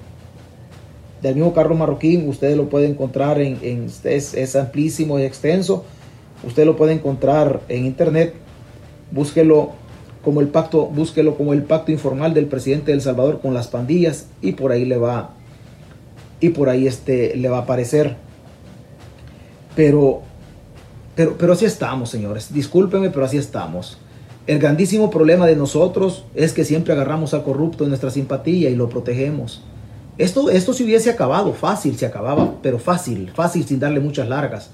[1.22, 5.84] del mismo Carlos Marroquín, ustedes lo pueden encontrar en, es, amplísimo y extenso,
[6.46, 8.34] usted lo puede encontrar en internet,
[9.10, 9.72] búsquelo
[10.24, 13.68] como el pacto, búsquelo como el pacto informal del presidente de El Salvador con las
[13.68, 15.30] pandillas y por ahí le va
[16.40, 18.16] y por ahí este le va a aparecer.
[19.76, 20.22] Pero
[21.14, 22.52] pero pero así estamos, señores.
[22.52, 23.98] Discúlpenme, pero así estamos.
[24.46, 28.76] El grandísimo problema de nosotros es que siempre agarramos al corrupto en nuestra simpatía y
[28.76, 29.62] lo protegemos.
[30.18, 34.70] Esto, esto se hubiese acabado, fácil se acababa, pero fácil, fácil sin darle muchas largas.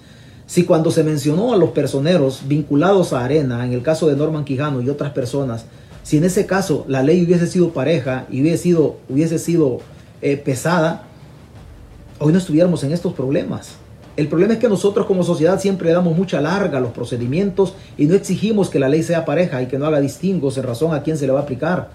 [0.51, 4.45] Si cuando se mencionó a los personeros vinculados a Arena, en el caso de Norman
[4.45, 5.65] Quijano y otras personas,
[6.03, 9.79] si en ese caso la ley hubiese sido pareja y hubiese sido, hubiese sido
[10.21, 11.05] eh, pesada,
[12.19, 13.77] hoy no estuviéramos en estos problemas.
[14.17, 18.07] El problema es que nosotros como sociedad siempre damos mucha larga a los procedimientos y
[18.07, 21.05] no exigimos que la ley sea pareja y que no haga distingos en razón a
[21.05, 21.91] quién se le va a aplicar.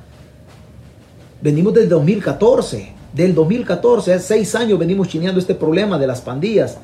[1.42, 6.78] Venimos desde 2014 del 2014, hace seis años venimos chineando este problema de las pandillas.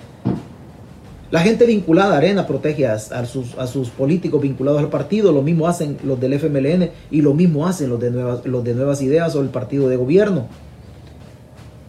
[1.32, 5.42] La gente vinculada a Arena protege a, sus, a, sus, políticos vinculados al partido, lo
[5.42, 9.02] mismo hacen los del FMLN y lo mismo hacen los de Nuevas, los de nuevas
[9.02, 10.48] Ideas o el partido de gobierno.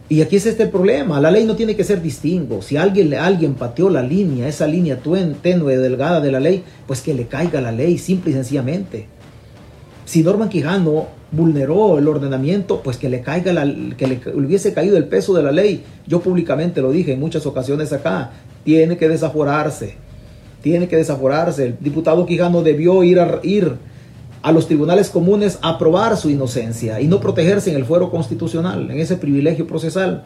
[0.07, 2.61] Y aquí es este problema, la ley no tiene que ser distingo.
[2.61, 4.99] Si alguien, alguien pateó la línea, esa línea
[5.41, 9.07] tenue, delgada de la ley, pues que le caiga la ley, simple y sencillamente.
[10.05, 13.65] Si Norman Quijano vulneró el ordenamiento, pues que le caiga la,
[13.97, 15.83] que le hubiese caído el peso de la ley.
[16.05, 18.31] Yo públicamente lo dije en muchas ocasiones acá,
[18.63, 19.95] tiene que desaforarse,
[20.61, 21.65] tiene que desaforarse.
[21.65, 23.73] El diputado Quijano debió ir a, ir
[24.41, 28.89] a los tribunales comunes a probar su inocencia y no protegerse en el fuero constitucional,
[28.91, 30.25] en ese privilegio procesal.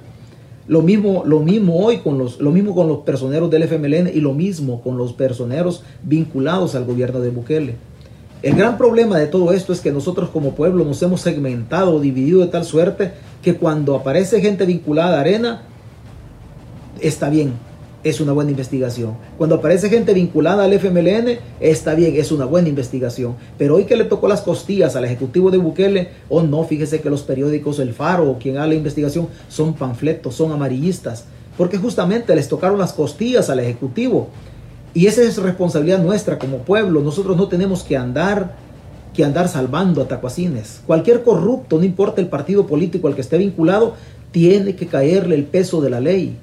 [0.68, 4.20] Lo mismo, lo mismo hoy con los, lo mismo con los personeros del FMLN y
[4.20, 7.76] lo mismo con los personeros vinculados al gobierno de Bukele.
[8.44, 12.00] El gran problema de todo esto es que nosotros como pueblo nos hemos segmentado o
[12.00, 15.62] dividido de tal suerte que cuando aparece gente vinculada a arena,
[17.02, 17.54] está bien,
[18.04, 19.16] es una buena investigación.
[19.38, 23.36] Cuando aparece gente vinculada al FMLN, está bien, es una buena investigación.
[23.58, 27.10] Pero hoy que le tocó las costillas al ejecutivo de Bukele, oh no, fíjese que
[27.10, 31.26] los periódicos El Faro o quien haga la investigación son panfletos, son amarillistas,
[31.58, 34.30] porque justamente les tocaron las costillas al ejecutivo.
[34.94, 37.02] Y esa es responsabilidad nuestra como pueblo.
[37.02, 38.68] Nosotros no tenemos que andar
[39.14, 40.82] que andar salvando a tacuacines.
[40.86, 43.96] Cualquier corrupto, no importa el partido político al que esté vinculado,
[44.32, 46.38] tiene que caerle el peso de la ley.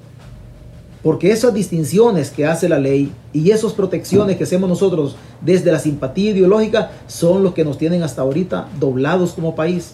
[1.05, 5.77] Porque esas distinciones que hace la ley y esas protecciones que hacemos nosotros desde la
[5.77, 9.93] simpatía ideológica son los que nos tienen hasta ahorita doblados como país.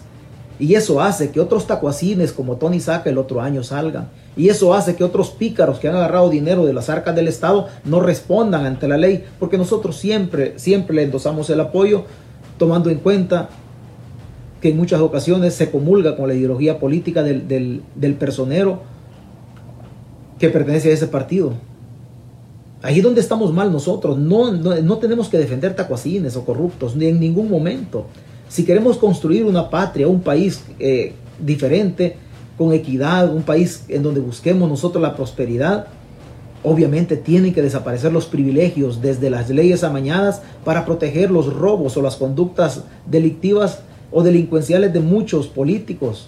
[0.58, 4.08] Y eso hace que otros tacuacines como Tony Saca el otro año salgan.
[4.38, 7.68] Y eso hace que otros pícaros que han agarrado dinero de las arcas del Estado
[7.84, 12.04] no respondan ante la ley, porque nosotros siempre, siempre le endosamos el apoyo,
[12.56, 13.50] tomando en cuenta
[14.62, 17.82] que en muchas ocasiones se comulga con la ideología política del,
[18.18, 18.80] personero
[20.42, 21.52] que pertenece a ese partido.
[22.82, 24.18] Ahí es donde estamos mal nosotros.
[24.18, 28.06] No, no, tenemos que defender tacuacines o corruptos, ni en ningún momento.
[28.48, 32.16] Si queremos construir una patria, un país eh, diferente,
[32.58, 35.86] con equidad, un país en donde busquemos nosotros la prosperidad,
[36.64, 42.02] obviamente tienen que desaparecer los privilegios desde las leyes amañadas para proteger los robos o
[42.02, 46.26] las conductas delictivas o delincuenciales de muchos políticos.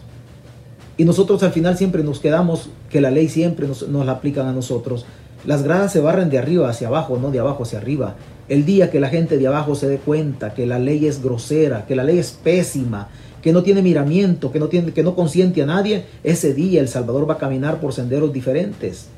[0.97, 4.47] Y nosotros al final siempre nos quedamos que la ley siempre nos, nos la aplican
[4.47, 5.07] a nosotros.
[5.45, 8.15] Las gradas se barren de arriba hacia abajo, no de abajo hacia arriba.
[8.49, 11.87] El día que la gente de abajo se dé cuenta que la ley es grosera,
[11.87, 13.09] que la ley es pésima,
[13.43, 16.89] que no tiene miramiento, que no, tiene, que no consiente a nadie, ese día El
[16.89, 19.09] Salvador va a caminar por senderos diferentes.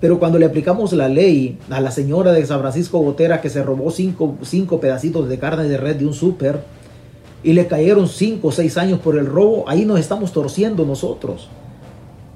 [0.00, 3.62] Pero cuando le aplicamos la ley a la señora de San Francisco Botera que se
[3.62, 6.60] robó cinco, cinco pedacitos de carne de red de un súper
[7.42, 11.48] y le cayeron cinco o seis años por el robo, ahí nos estamos torciendo nosotros.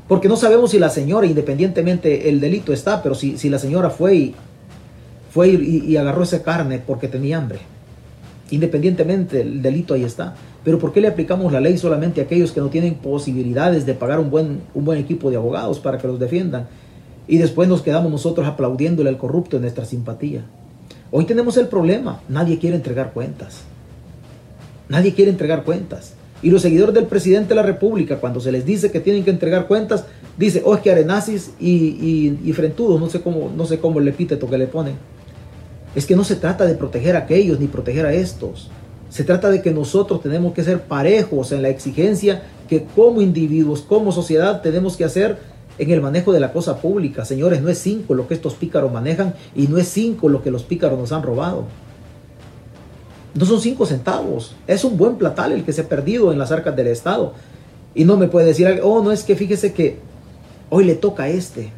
[0.09, 3.91] Porque no sabemos si la señora, independientemente el delito está, pero si, si la señora
[3.91, 4.35] fue y,
[5.31, 7.61] fue y, agarró esa carne porque tenía hambre.
[8.51, 10.35] Independientemente el delito ahí está.
[10.63, 13.95] Pero ¿por qué le aplicamos la ley solamente a aquellos que no tienen posibilidades de
[13.95, 16.69] pagar un buen, un buen equipo de abogados para que los defiendan?
[17.27, 20.43] Y después nos quedamos nosotros aplaudiéndole al corrupto en nuestra simpatía.
[21.11, 23.63] Hoy tenemos el problema, nadie quiere entregar cuentas.
[24.89, 26.15] Nadie quiere entregar cuentas.
[26.43, 29.31] Y los seguidores del presidente de la República, cuando se les dice que tienen que
[29.31, 30.05] entregar cuentas,
[30.37, 34.09] dice, oh, es que arenazis y, y, frentudos, no sé cómo, no sé cómo el
[34.09, 34.97] epíteto que le ponen.
[35.95, 38.71] Es que no se trata de proteger a aquellos ni proteger a estos.
[39.09, 43.81] Se trata de que nosotros tenemos que ser parejos en la exigencia que como individuos,
[43.83, 45.39] como sociedad, tenemos que hacer
[45.79, 47.25] en el manejo de la cosa pública.
[47.25, 50.51] Señores, no es cinco lo que estos pícaros manejan y no es cinco lo que
[50.51, 51.65] los pícaros nos han robado.
[53.35, 54.55] No son cinco centavos.
[54.67, 57.33] Es un buen platal el que se ha perdido en las arcas del Estado.
[57.95, 59.99] Y no me puede decir, oh, no es que fíjese que
[60.71, 61.73] hoy le toca a este.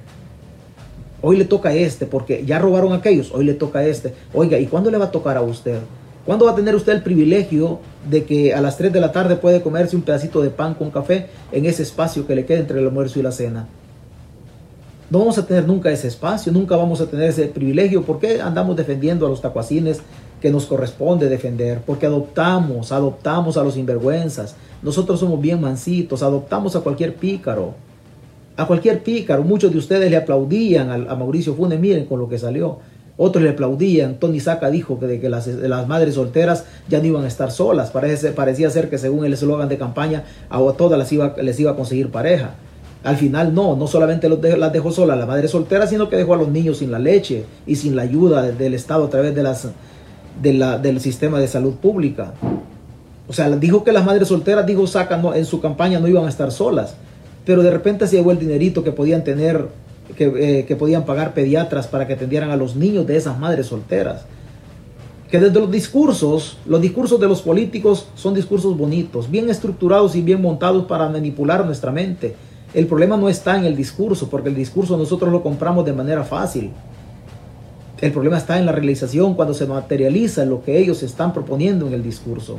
[1.22, 4.14] Hoy le toca a este, porque ya robaron a aquellos, hoy le toca a este.
[4.34, 5.80] Oiga, ¿y cuándo le va a tocar a usted?
[6.26, 7.78] ¿Cuándo va a tener usted el privilegio
[8.08, 10.90] de que a las 3 de la tarde puede comerse un pedacito de pan con
[10.90, 13.68] café en ese espacio que le queda entre el almuerzo y la cena?
[15.08, 18.02] No vamos a tener nunca ese espacio, nunca vamos a tener ese privilegio.
[18.02, 20.00] ¿Por qué andamos defendiendo a los tacuacines
[20.40, 24.54] que nos corresponde defender, porque adoptamos, adoptamos a los sinvergüenzas.
[24.82, 27.74] Nosotros somos bien mansitos, adoptamos a cualquier pícaro,
[28.56, 29.42] a cualquier pícaro.
[29.42, 32.78] Muchos de ustedes le aplaudían a, Mauricio Funes, miren con lo que salió.
[33.16, 34.16] Otros le aplaudían.
[34.16, 35.48] Tony Saca dijo que, de que las,
[35.88, 37.90] madres solteras ya no iban a estar solas.
[37.90, 41.70] Parece, parecía ser que según el eslogan de campaña, a todas las iba, les iba
[41.70, 42.56] a conseguir pareja.
[43.04, 46.38] Al final no, no solamente las dejó solas la madre soltera, sino que dejó a
[46.38, 49.68] los niños sin la leche y sin la ayuda del Estado a través de las
[50.40, 52.34] del sistema de salud pública.
[53.28, 56.28] O sea, dijo que las madres solteras, dijo Saca, en su campaña no iban a
[56.28, 56.94] estar solas,
[57.44, 59.66] pero de repente se llegó el dinerito que podían tener,
[60.16, 63.66] que, eh, que podían pagar pediatras para que atendieran a los niños de esas madres
[63.66, 64.24] solteras.
[65.30, 70.22] Que desde los discursos, los discursos de los políticos son discursos bonitos, bien estructurados y
[70.22, 72.36] bien montados para manipular nuestra mente.
[72.74, 76.22] El problema no está en el discurso, porque el discurso nosotros lo compramos de manera
[76.22, 76.70] fácil.
[78.00, 81.94] El problema está en la realización cuando se materializa lo que ellos están proponiendo en
[81.94, 82.58] el discurso.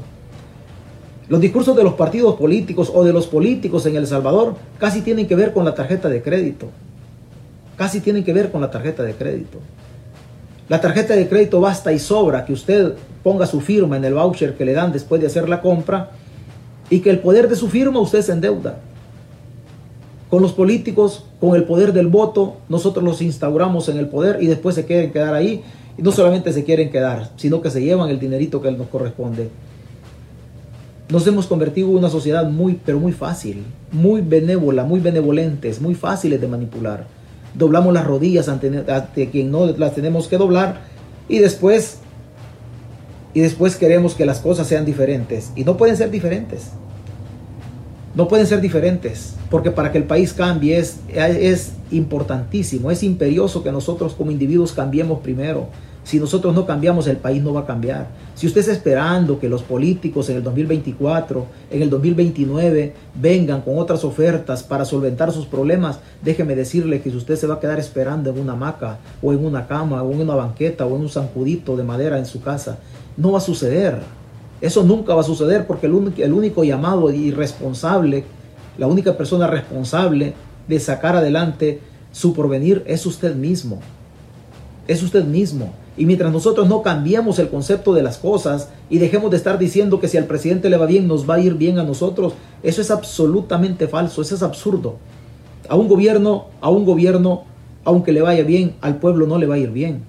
[1.29, 5.27] Los discursos de los partidos políticos o de los políticos en El Salvador casi tienen
[5.27, 6.69] que ver con la tarjeta de crédito.
[7.75, 9.59] Casi tienen que ver con la tarjeta de crédito.
[10.69, 14.55] La tarjeta de crédito basta y sobra que usted ponga su firma en el voucher
[14.55, 16.11] que le dan después de hacer la compra
[16.89, 18.79] y que el poder de su firma usted se endeuda.
[20.29, 24.47] Con los políticos, con el poder del voto, nosotros los instauramos en el poder y
[24.47, 25.63] después se quieren quedar ahí.
[25.97, 29.49] Y no solamente se quieren quedar, sino que se llevan el dinerito que nos corresponde.
[31.09, 35.95] Nos hemos convertido en una sociedad muy, pero muy fácil, muy benévola, muy benevolentes, muy
[35.95, 37.07] fáciles de manipular.
[37.53, 40.81] Doblamos las rodillas ante, ante quien no las tenemos que doblar
[41.29, 41.99] y después,
[43.33, 45.53] y después queremos que las cosas sean diferentes.
[45.55, 46.71] Y no pueden ser diferentes.
[48.15, 53.63] No pueden ser diferentes, porque para que el país cambie es, es importantísimo, es imperioso
[53.63, 55.69] que nosotros como individuos cambiemos primero.
[56.07, 58.07] Si nosotros no cambiamos, el país no va a cambiar.
[58.33, 63.77] Si usted está esperando que los políticos en el 2024, en el 2029, vengan con
[63.77, 67.77] otras ofertas para solventar sus problemas, déjeme decirle que si usted se va a quedar
[67.77, 71.09] esperando en una hamaca, o en una cama, o en una banqueta, o en un
[71.09, 72.77] zancudito de madera en su casa,
[73.17, 73.99] no va a suceder.
[74.59, 75.93] Eso nunca va a suceder porque el
[76.33, 78.23] único, llamado y responsable,
[78.77, 80.33] la única persona responsable
[80.67, 81.79] de sacar adelante
[82.11, 83.79] su porvenir es usted mismo.
[84.87, 85.73] Es usted mismo.
[85.95, 89.99] Y mientras nosotros no cambiemos el concepto de las cosas y dejemos de estar diciendo
[89.99, 92.33] que si al presidente le va bien, nos va a ir bien a nosotros,
[92.63, 94.97] eso es absolutamente falso, eso es absurdo.
[95.69, 97.43] A un gobierno, a un gobierno,
[97.83, 100.03] aunque le vaya bien, al pueblo no le va a ir bien.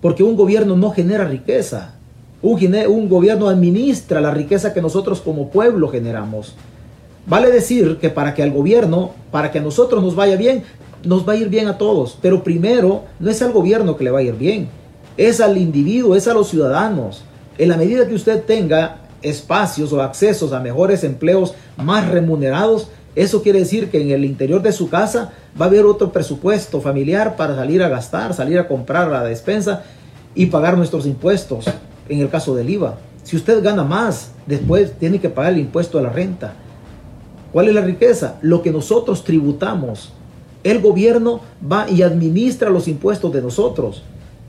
[0.00, 1.95] Porque un gobierno no genera riqueza.
[2.42, 6.54] Un, gobierno administra la riqueza que nosotros como pueblo generamos.
[7.26, 10.62] Vale decir que para que al gobierno, para que a nosotros nos vaya bien,
[11.02, 12.18] nos va a ir bien a todos.
[12.20, 14.68] Pero primero, no es al gobierno que le va a ir bien,
[15.16, 17.24] es al individuo, es a los ciudadanos.
[17.58, 23.42] En la medida que usted tenga espacios o accesos a mejores empleos más remunerados, eso
[23.42, 27.34] quiere decir que en el interior de su casa va a haber otro presupuesto familiar
[27.34, 29.84] para salir a gastar, salir a comprar la despensa
[30.34, 31.64] y pagar nuestros impuestos
[32.08, 32.98] en el caso del IVA.
[33.22, 36.54] Si usted gana más, después tiene que pagar el impuesto a la renta.
[37.52, 38.36] ¿Cuál es la riqueza?
[38.42, 40.12] Lo que nosotros tributamos.
[40.62, 41.40] El gobierno
[41.70, 44.02] va y administra los impuestos de nosotros.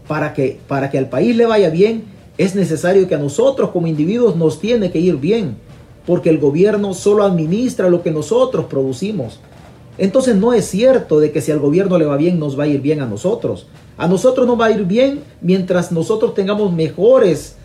[0.08, 2.04] Para que, para que al país le vaya bien,
[2.38, 5.58] es necesario que a nosotros como individuos nos tiene que ir bien.
[6.06, 9.40] Porque el gobierno solo administra lo que nosotros producimos.
[9.98, 12.68] Entonces no es cierto de que si al gobierno le va bien, nos va a
[12.68, 13.68] ir bien a nosotros.
[13.98, 17.56] A nosotros nos va a ir bien mientras nosotros tengamos mejores,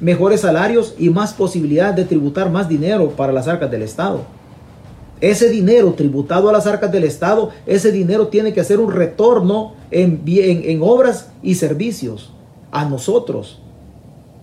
[0.00, 4.20] mejores salarios y más posibilidad de tributar más dinero para las arcas del Estado.
[5.20, 9.74] Ese dinero tributado a las arcas del Estado, ese dinero tiene que hacer un retorno
[9.90, 12.32] en, en obras y servicios
[12.70, 13.60] a nosotros.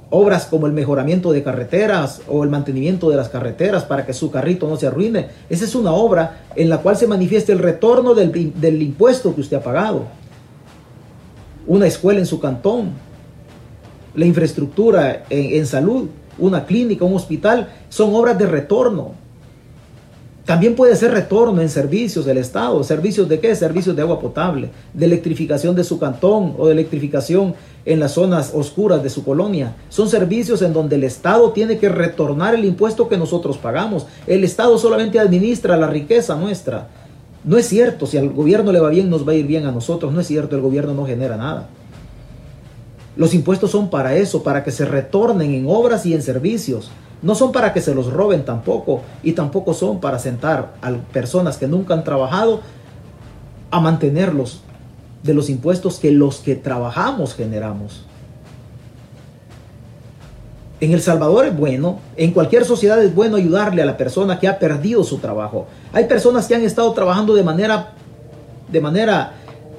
[0.10, 4.32] Obras como el mejoramiento de carreteras o el mantenimiento de las carreteras para que su
[4.32, 5.28] carrito no se arruine.
[5.50, 9.42] Esa es una obra en la cual se manifiesta el retorno del, del impuesto que
[9.42, 10.06] usted ha pagado.
[11.66, 12.92] Una escuela en su cantón,
[14.16, 19.27] la infraestructura en, en salud, una clínica, un hospital, son obras de retorno
[20.48, 22.82] también puede ser retorno en servicios del Estado.
[22.82, 23.54] ¿Servicios de qué?
[23.54, 28.54] Servicios de agua potable, de electrificación de su cantón o de electrificación en las zonas
[28.56, 29.76] oscuras de su colonia.
[29.90, 34.08] Son servicios en donde el Estado tiene que retornar el impuesto que nosotros pagamos.
[34.26, 36.88] El Estado solamente administra la riqueza nuestra.
[37.44, 39.74] No es cierto, si al gobierno le va bien, nos va a ir bien a
[39.74, 40.14] nosotros.
[40.14, 41.68] No es cierto, el gobierno no genera nada.
[43.18, 46.90] Los impuestos son para eso, para que se retornen en obras y en servicios.
[47.22, 51.58] No son para que se los roben tampoco y tampoco son para sentar a personas
[51.58, 52.62] que nunca han trabajado
[53.72, 54.62] a mantenerlos
[55.24, 58.06] de los impuestos que los que trabajamos generamos.
[60.80, 64.48] En El Salvador es bueno, en cualquier sociedad es bueno ayudarle a la persona que
[64.48, 65.66] ha perdido su trabajo.
[65.92, 67.94] Hay personas que han estado trabajando de manera,
[68.72, 69.34] de manera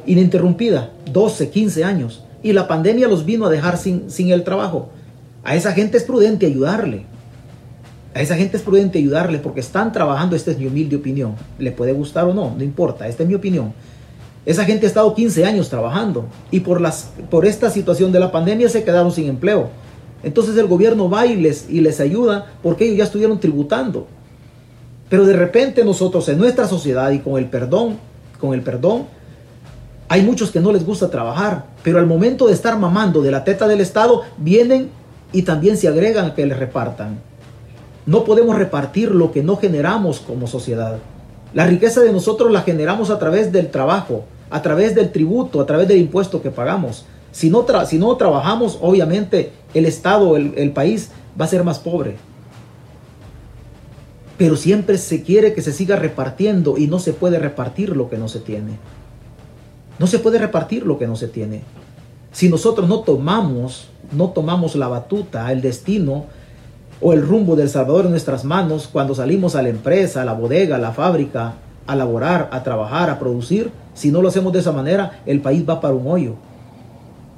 [0.07, 4.89] ininterrumpida, 12, 15 años, y la pandemia los vino a dejar sin, sin el trabajo.
[5.45, 7.07] A esa gente es prudente ayudarle.
[8.19, 11.37] A esa gente es prudente ayudarle porque están trabajando, esta es mi humilde opinión.
[11.57, 13.73] Le puede gustar o no, no importa, esta es mi opinión.
[14.45, 18.33] Esa gente ha estado 15 años trabajando y por, las, por esta situación de la
[18.33, 19.69] pandemia se quedaron sin empleo.
[20.25, 24.09] Entonces el gobierno va y les, y les ayuda porque ellos ya estuvieron tributando.
[25.09, 27.99] Pero de repente nosotros en nuestra sociedad y con el perdón,
[28.41, 29.07] con el perdón,
[30.09, 33.45] hay muchos que no les gusta trabajar, pero al momento de estar mamando de la
[33.45, 34.89] teta del Estado, vienen
[35.33, 37.28] y también se agregan a que les repartan.
[38.09, 40.97] No podemos repartir lo que no generamos como sociedad.
[41.53, 45.67] La riqueza de nosotros la generamos a través del trabajo, a través del tributo, a
[45.67, 47.05] través del impuesto que pagamos.
[47.33, 51.81] Si no, si no trabajamos, obviamente el Estado, el, el país va a ser más
[51.81, 52.17] pobre.
[54.39, 58.17] Pero siempre se quiere que se siga repartiendo y no se puede repartir lo que
[58.17, 58.79] no se tiene.
[59.99, 61.61] No se puede repartir lo que no se tiene.
[62.33, 66.25] Si nosotros no tomamos, no tomamos la batuta, el destino
[67.01, 70.33] o el rumbo del Salvador en nuestras manos cuando salimos a la empresa, a la
[70.33, 71.55] bodega, a la fábrica,
[71.87, 73.71] a laborar, a trabajar, a producir.
[73.95, 76.35] Si no lo hacemos de esa manera, el país va para un hoyo.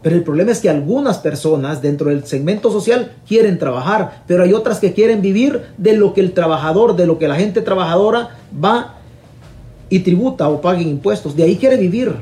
[0.02, 4.54] Pero el problema es que algunas personas dentro del segmento social quieren trabajar, pero hay
[4.54, 8.38] otras que quieren vivir de lo que el trabajador, de lo que la gente trabajadora
[8.52, 8.94] va
[9.90, 11.36] y tributa o paga impuestos.
[11.36, 12.14] De ahí quiere vivir.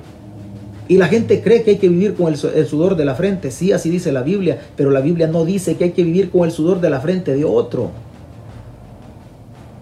[0.89, 3.51] Y la gente cree que hay que vivir con el, sudor de la frente.
[3.51, 6.45] Sí, así dice la Biblia, pero la Biblia no dice que hay que vivir con
[6.45, 7.91] el sudor de la frente de otro.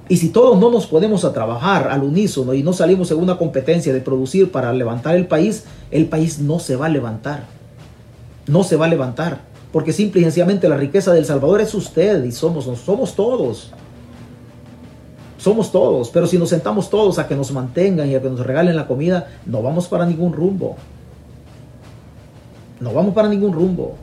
[0.09, 3.39] Y si todos no nos podemos a trabajar al unísono y no salimos en una
[3.39, 7.45] competencia de producir para levantar el país, el país no se va a levantar.
[8.49, 9.41] No se va a levantar.
[9.73, 13.73] Porque simple y sencillamente la riqueza del Salvador es usted y somos, somos todos.
[15.39, 16.11] Somos todos.
[16.11, 18.89] Pero si nos sentamos todos a que nos mantengan y a que nos regalen la
[18.89, 20.77] comida, no vamos para ningún rumbo.
[22.81, 23.97] No vamos para ningún rumbo.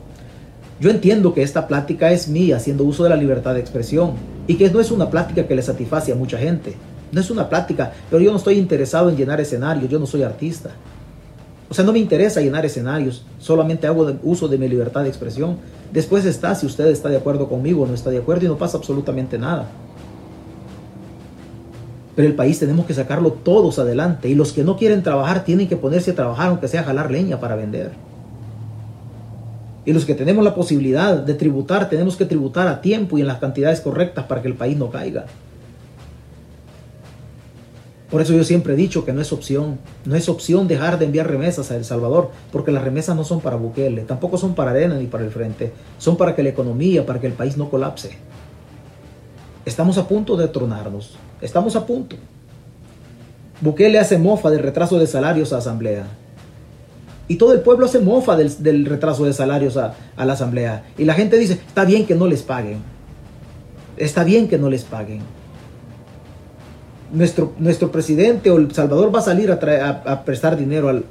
[0.80, 4.12] Yo entiendo que esta plática es mía haciendo uso de la libertad de expresión
[4.48, 6.74] y que no es una plática que le satisface a mucha gente.
[7.12, 10.24] No es una plática, pero yo no estoy interesado en llenar escenarios, yo no soy
[10.24, 10.70] artista.
[11.70, 15.58] O sea, no me interesa llenar escenarios, solamente hago uso de mi libertad de expresión.
[15.92, 18.58] Después está si usted está de acuerdo conmigo o no está de acuerdo y no
[18.58, 19.68] pasa absolutamente nada.
[22.16, 25.68] Pero el país tenemos que sacarlo todos adelante y los que no quieren trabajar tienen
[25.68, 27.92] que ponerse a trabajar aunque sea jalar leña para vender.
[29.84, 33.26] Y los que tenemos la posibilidad de tributar, tenemos que tributar a tiempo y en
[33.26, 35.26] las cantidades correctas para que el país no caiga.
[38.10, 41.06] Por eso yo siempre he dicho que no es opción, no es opción dejar de
[41.06, 44.70] enviar remesas a El Salvador, porque las remesas no son para Bukele, tampoco son para
[44.70, 47.68] Arena ni para el Frente, son para que la economía, para que el país no
[47.70, 48.16] colapse.
[49.64, 52.16] Estamos a punto de tronarnos, estamos a punto.
[53.60, 56.06] Bukele hace mofa del retraso de salarios a Asamblea.
[57.26, 60.84] Y todo el pueblo se mofa del, retraso de salarios a, a, la asamblea.
[60.98, 62.78] Y la gente dice, está bien que no les paguen.
[63.96, 65.20] Está bien que no les paguen.
[67.12, 71.04] Nuestro, nuestro presidente o El Salvador va a salir a, a prestar dinero al,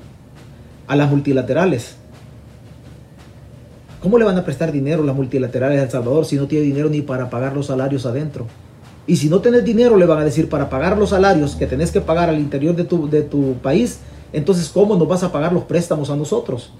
[0.87, 1.95] a las multilaterales.
[4.01, 6.89] ¿Cómo le van a prestar dinero las multilaterales a El Salvador si no tiene dinero
[6.89, 8.47] ni para pagar los salarios adentro?
[9.05, 11.91] Y si no tenés dinero, le van a decir, para pagar los salarios que tenés
[11.91, 13.99] que pagar al interior de tu, de tu país,
[14.33, 16.71] entonces ¿cómo nos vas a pagar los préstamos a nosotros?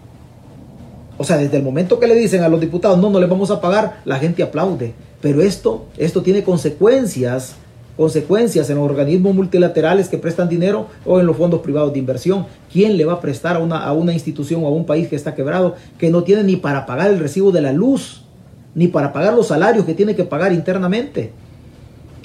[1.18, 3.52] O sea, desde el momento que le dicen a los diputados, no, no les vamos
[3.52, 4.94] a pagar, la gente aplaude.
[5.22, 7.56] Pero esto, esto tiene consecuencias,
[7.96, 12.48] consecuencias en los organismos multilaterales que prestan dinero o en los fondos privados de inversión.
[12.72, 15.16] ¿Quién le va a prestar a una, a una institución o a un país que
[15.16, 18.26] está quebrado, que no tiene ni para pagar el recibo de la luz,
[18.74, 21.32] ni para pagar los salarios que tiene que pagar internamente?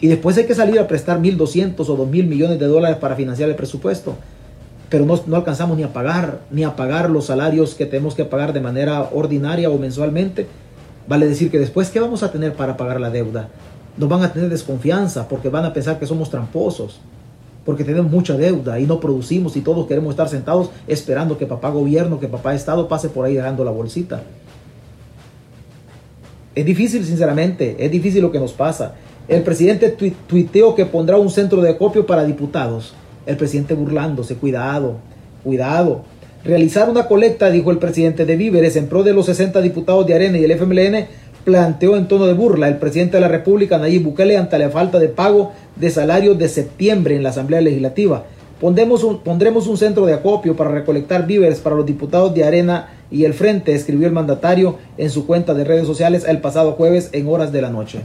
[0.01, 3.51] Y después hay que salir a prestar 1.200 o 2.000 millones de dólares para financiar
[3.51, 4.15] el presupuesto.
[4.89, 8.25] Pero no, no, alcanzamos ni a pagar, ni a pagar los salarios que tenemos que
[8.25, 10.47] pagar de manera ordinaria o mensualmente.
[11.07, 13.49] Vale decir que después, ¿qué vamos a tener para pagar la deuda?
[13.97, 17.01] Nos van a tener desconfianza porque van a pensar que somos tramposos,
[17.65, 21.71] porque tenemos mucha deuda y no producimos y todos queremos estar sentados esperando que papá
[21.71, 24.23] gobierno, que papá Estado pase por ahí dejando la bolsita.
[26.55, 28.95] Es difícil, sinceramente, es difícil lo que nos pasa.
[29.29, 29.91] El presidente
[30.27, 32.95] tuiteó que pondrá un centro de acopio para diputados.
[33.29, 34.95] El presidente burlándose, cuidado,
[35.45, 36.01] cuidado.
[36.45, 40.15] Realizar una colecta, dijo el presidente de víveres, en pro de los 60 diputados de
[40.15, 41.07] Arena y el FMLN,
[41.45, 44.99] planteó en tono de burla el presidente de la República, Nayib Bukele, ante la falta
[44.99, 48.25] de pago de salarios de septiembre en la Asamblea Legislativa.
[48.63, 52.95] Pondremos un, pondremos un centro de acopio para recolectar víveres para los diputados de Arena
[53.11, 57.11] y el Frente, escribió el mandatario en su cuenta de redes sociales el pasado jueves
[57.13, 58.01] en horas de la noche.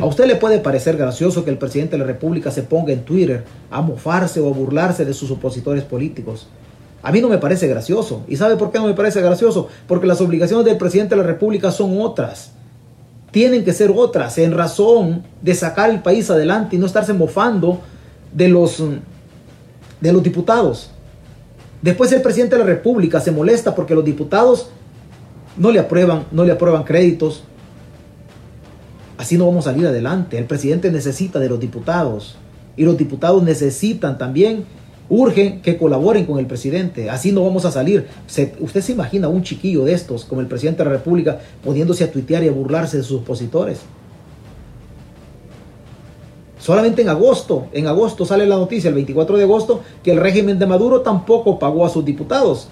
[0.00, 3.04] ¿A usted le puede parecer gracioso que el presidente de la República se ponga en
[3.04, 6.46] Twitter a mofarse o a burlarse de sus opositores políticos?
[7.02, 8.22] A mí no me parece gracioso.
[8.26, 9.68] ¿Y sabe por qué no me parece gracioso?
[9.86, 12.52] Porque las obligaciones del presidente de la República son otras.
[13.30, 17.80] Tienen que ser otras en razón de sacar el país adelante y no estarse mofando
[18.32, 18.82] de los,
[20.00, 20.90] de los diputados.
[21.82, 24.68] Después el presidente de la República se molesta porque los diputados
[25.56, 27.44] no le aprueban, no le aprueban créditos,
[29.20, 30.38] Así no vamos a salir adelante.
[30.38, 32.36] El presidente necesita de los diputados
[32.74, 34.64] y los diputados necesitan también,
[35.10, 37.10] urgen que colaboren con el presidente.
[37.10, 38.06] Así no vamos a salir.
[38.60, 42.10] usted se imagina un chiquillo de estos, como el presidente de la República, poniéndose a
[42.10, 43.80] tuitear y a burlarse de sus opositores.
[46.58, 50.58] Solamente en agosto, en agosto sale la noticia, el 24 de agosto, que el régimen
[50.58, 52.68] de Maduro tampoco pagó a sus diputados.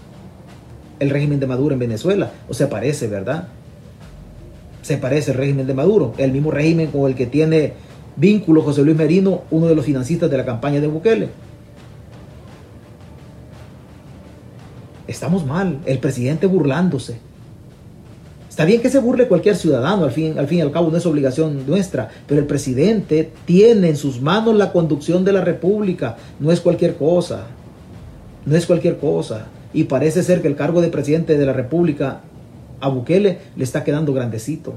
[0.99, 2.33] El régimen de Maduro en Venezuela.
[2.49, 3.49] O sea, parece, ¿verdad?
[4.89, 7.75] Se parece al régimen de Maduro, el mismo régimen con el que tiene
[8.17, 11.29] vínculo José Luis Merino, uno de los financistas de la campaña de Bukele.
[15.07, 17.19] Estamos mal, el presidente burlándose.
[18.49, 20.97] Está bien que se burle cualquier ciudadano, al fin, al fin y al cabo no
[20.97, 26.17] es obligación nuestra, pero el presidente tiene en sus manos la conducción de la República,
[26.41, 27.47] no es cualquier cosa,
[28.47, 29.49] no es cualquier cosa.
[29.75, 32.23] Y parece ser que el cargo de presidente de la República
[32.81, 34.75] a Bukele le está quedando grandecito.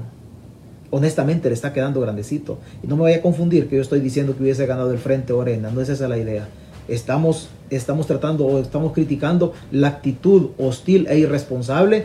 [0.90, 2.58] Honestamente le está quedando grandecito.
[2.82, 5.32] Y no me vaya a confundir que yo estoy diciendo que hubiese ganado el Frente
[5.32, 5.70] Orena.
[5.70, 6.48] No es esa la idea.
[6.88, 12.04] Estamos, estamos tratando o estamos criticando la actitud hostil e irresponsable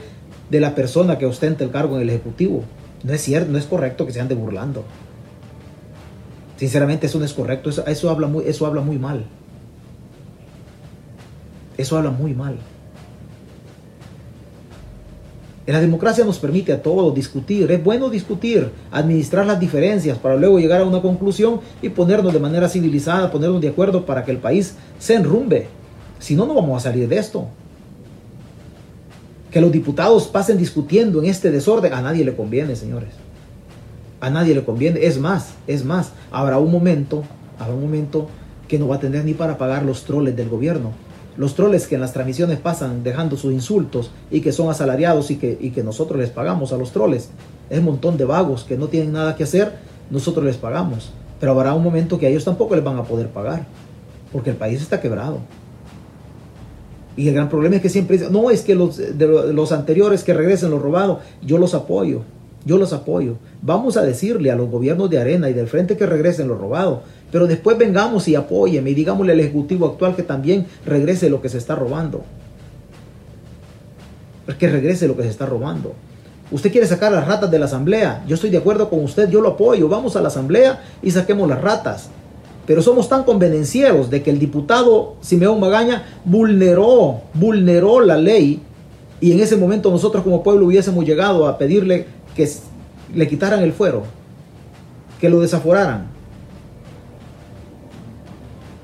[0.49, 2.63] de la persona que ostenta el cargo en el Ejecutivo.
[3.03, 4.83] No es cierto, no es correcto que se ande burlando.
[6.57, 7.69] Sinceramente eso no es correcto.
[7.69, 9.25] Eso, habla, eso habla muy mal.
[11.77, 12.57] Eso habla muy mal.
[15.67, 17.69] En la democracia nos permite a todos discutir.
[17.69, 22.39] Es bueno discutir, administrar las diferencias para luego llegar a una conclusión y ponernos de
[22.39, 25.67] manera civilizada, ponernos de acuerdo para que el país se enrumbe.
[26.19, 27.49] Si no, no vamos a salir de esto.
[29.51, 33.09] Que los diputados pasen discutiendo en este desorden a nadie le conviene, señores.
[34.21, 35.05] A nadie le conviene.
[35.05, 37.25] Es más, es más, habrá un momento,
[37.59, 38.29] habrá un momento
[38.69, 41.06] que no va a tener ni para pagar los troles del gobierno
[41.37, 45.37] los troles que en las transmisiones pasan dejando sus insultos y que son asalariados y
[45.37, 47.29] que, que nosotros les pagamos a los troles.
[47.69, 49.73] Es un montón de vagos que no tienen nada que hacer,
[50.09, 51.11] nosotros les pagamos.
[51.39, 53.65] Pero habrá un momento que a ellos tampoco les van a poder pagar,
[54.31, 55.39] porque el país está quebrado.
[57.15, 60.23] Y el gran problema es que siempre dicen, no, es que los, de los anteriores
[60.23, 62.21] que regresen los robados, yo los apoyo,
[62.65, 63.37] yo los apoyo.
[63.61, 66.99] Vamos a decirle a los gobiernos de Arena y del Frente que regresen los robados,
[67.31, 71.49] pero después vengamos y apóyeme y digámosle al Ejecutivo actual que también regrese lo que
[71.49, 72.23] se está robando.
[74.57, 75.93] Que regrese lo que se está robando.
[76.49, 78.23] Usted quiere sacar las ratas de la asamblea.
[78.25, 79.89] Yo estoy de acuerdo con usted, yo lo apoyo.
[79.89, 82.09] Vamos a la asamblea y saquemos las ratas.
[82.65, 88.61] Pero somos tan convenencieros de que el diputado Simeón Magaña vulneró, vulneró la ley
[89.19, 92.05] y en ese momento nosotros como pueblo hubiésemos llegado a pedirle
[92.35, 92.49] que
[93.13, 94.03] le quitaran el fuero,
[95.19, 96.16] que lo desaforaran.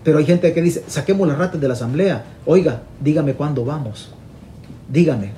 [0.04, 2.24] Pero hay gente que dice, saquemos las ratas de la asamblea.
[2.45, 4.12] Oiga, dígame cuándo vamos.
[4.89, 5.32] Dígame,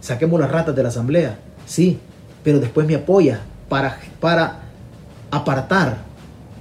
[0.00, 1.38] saquemos las ratas de la asamblea.
[1.66, 1.98] Sí,
[2.44, 4.60] pero después me apoya para, para
[5.30, 5.98] apartar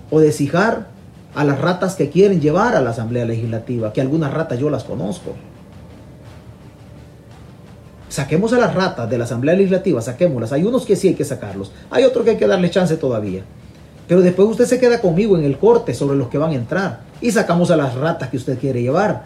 [0.10, 0.88] o deshijar
[1.36, 4.84] a las ratas que quieren llevar a la asamblea legislativa, que algunas ratas yo las
[4.84, 5.34] conozco.
[8.10, 10.54] Saquemos a las ratas de la asamblea legislativa, saquémoslas.
[10.54, 13.44] Hay unos que sí hay que sacarlos, hay otros que hay que darle chance todavía.
[14.08, 17.13] Pero después usted se queda conmigo en el corte sobre los que van a entrar
[17.24, 19.24] y sacamos a las ratas que usted quiere llevar.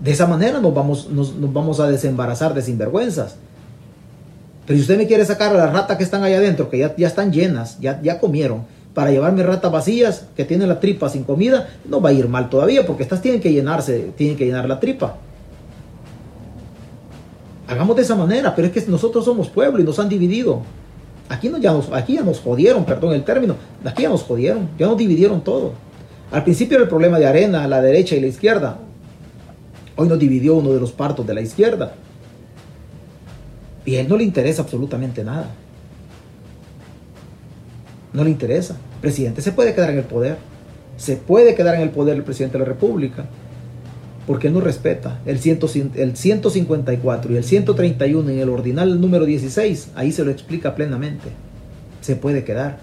[0.00, 3.36] De esa manera nos vamos, nos, vamos a desembarazar de sinvergüenzas.
[4.66, 6.94] Pero si usted me quiere sacar a las ratas que están allá adentro, que ya,
[6.96, 11.22] ya están llenas, ya, ya comieron, para llevarme ratas vacías que tienen la tripa sin
[11.22, 14.68] comida, no va a ir mal todavía, porque estas tienen que llenarse, tienen que llenar
[14.68, 15.18] la tripa.
[17.68, 20.62] Hagamos de esa manera, pero es que nosotros somos pueblo y nos han dividido.
[21.28, 23.54] Aquí, no, ya nos, aquí ya nos jodieron, perdón el término,
[23.84, 25.85] aquí ya nos jodieron, ya nos dividieron todo.
[26.30, 28.78] Al principio era el problema de arena, la derecha y la izquierda.
[29.96, 31.94] Hoy nos dividió uno de los partos de la izquierda.
[33.84, 35.50] Y a él no le interesa absolutamente nada.
[38.12, 38.76] No le interesa.
[39.00, 40.36] Presidente se puede quedar en el poder.
[40.96, 43.26] Se puede quedar en el poder el presidente de la República
[44.26, 45.38] porque no respeta el,
[45.94, 51.28] el 154 y el 131 en el ordinal número 16, ahí se lo explica plenamente.
[52.00, 52.78] Se puede quedar.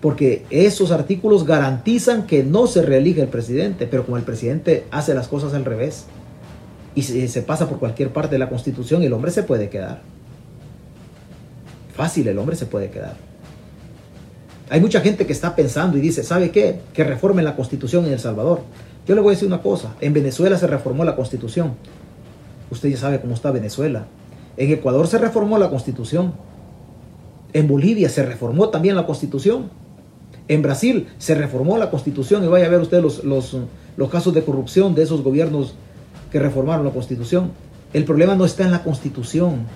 [0.00, 5.14] Porque esos artículos garantizan que no se reelige el presidente, pero como el presidente hace
[5.14, 6.06] las cosas al revés
[6.94, 10.00] y se, pasa por cualquier parte de la constitución, el hombre se puede quedar.
[11.94, 13.14] Fácil, el hombre se puede quedar.
[14.68, 16.80] Hay mucha gente que está pensando y dice, ¿sabe qué?
[16.92, 18.62] Que reformen la constitución en El Salvador.
[19.06, 21.74] Yo le voy a decir una cosa, en Venezuela se reformó la constitución.
[22.70, 24.06] Usted ya sabe cómo está Venezuela.
[24.56, 26.34] En Ecuador se reformó la constitución.
[27.52, 29.70] En Bolivia se reformó también la constitución.
[30.48, 33.56] En Brasil se reformó la constitución y vaya a ver usted los, los,
[33.96, 35.74] los casos de corrupción de esos gobiernos
[36.32, 37.52] que reformaron la constitución.
[37.92, 39.66] El problema no está en la constitución.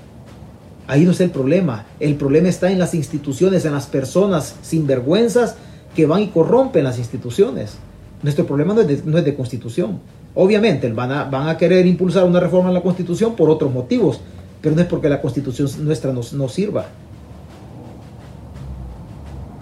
[0.87, 1.87] Ahí no es el problema.
[2.01, 5.57] El problema está en las instituciones, en las personas sinvergüenzas
[5.95, 7.77] que van y corrompen las instituciones.
[8.23, 10.01] Nuestro problema no es de, constitución.
[10.35, 14.21] Obviamente van a, van a, querer impulsar una reforma en la constitución por otros motivos,
[14.61, 16.87] pero no es porque la constitución nuestra nos, nos sirva.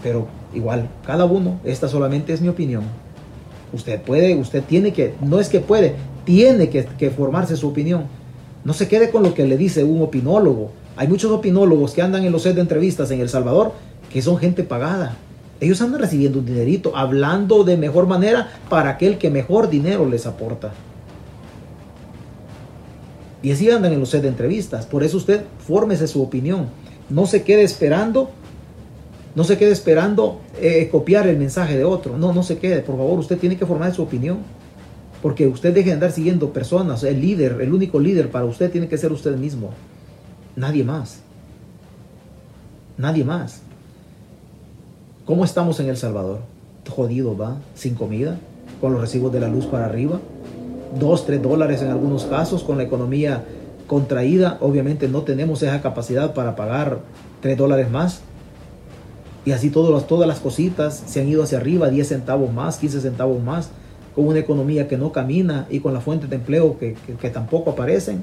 [0.02, 2.84] Pero igual, cada uno, esta solamente es mi opinión.
[3.72, 5.94] Usted puede, usted tiene que, no es que puede,
[6.24, 8.04] tiene que, que formarse su opinión.
[8.64, 10.72] No se quede con lo que le dice un opinólogo.
[10.96, 13.72] Hay muchos opinólogos que andan en los sets de entrevistas en El Salvador
[14.12, 15.16] que son gente pagada
[15.60, 20.26] ellos andan recibiendo un dinerito, hablando de mejor manera para aquel que mejor dinero les
[20.26, 20.72] aporta.
[23.42, 24.86] Y así andan en los set de entrevistas.
[24.86, 26.68] Por eso usted fórmese su opinión.
[27.10, 28.30] No se quede esperando,
[29.34, 32.18] no se quede esperando eh, copiar el mensaje de otro.
[32.18, 32.80] No, no se quede.
[32.82, 34.38] Por favor, usted tiene que formar su opinión.
[35.22, 37.04] Porque usted deje de andar siguiendo personas.
[37.04, 39.70] El líder, el único líder para usted tiene que ser usted mismo.
[40.56, 41.20] Nadie más.
[42.96, 43.60] Nadie más.
[45.24, 46.40] ¿Cómo estamos en El Salvador?
[46.88, 48.38] Jodido, va, sin comida,
[48.80, 50.18] con los recibos de la luz para arriba,
[50.98, 53.44] dos, tres dólares en algunos casos, con la economía
[53.86, 56.98] contraída, obviamente no tenemos esa capacidad para pagar
[57.40, 58.22] tres dólares más.
[59.44, 63.42] Y así todas las cositas se han ido hacia arriba, 10 centavos más, 15 centavos
[63.42, 63.70] más,
[64.14, 68.22] con una economía que no camina y con las fuentes de empleo que tampoco aparecen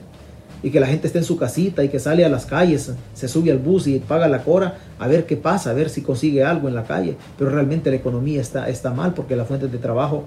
[0.63, 3.27] y que la gente esté en su casita y que sale a las calles, se
[3.27, 6.43] sube al bus y paga la cora a ver qué pasa, a ver si consigue
[6.43, 7.15] algo en la calle.
[7.37, 10.23] Pero realmente la economía está, está mal porque las fuentes de trabajo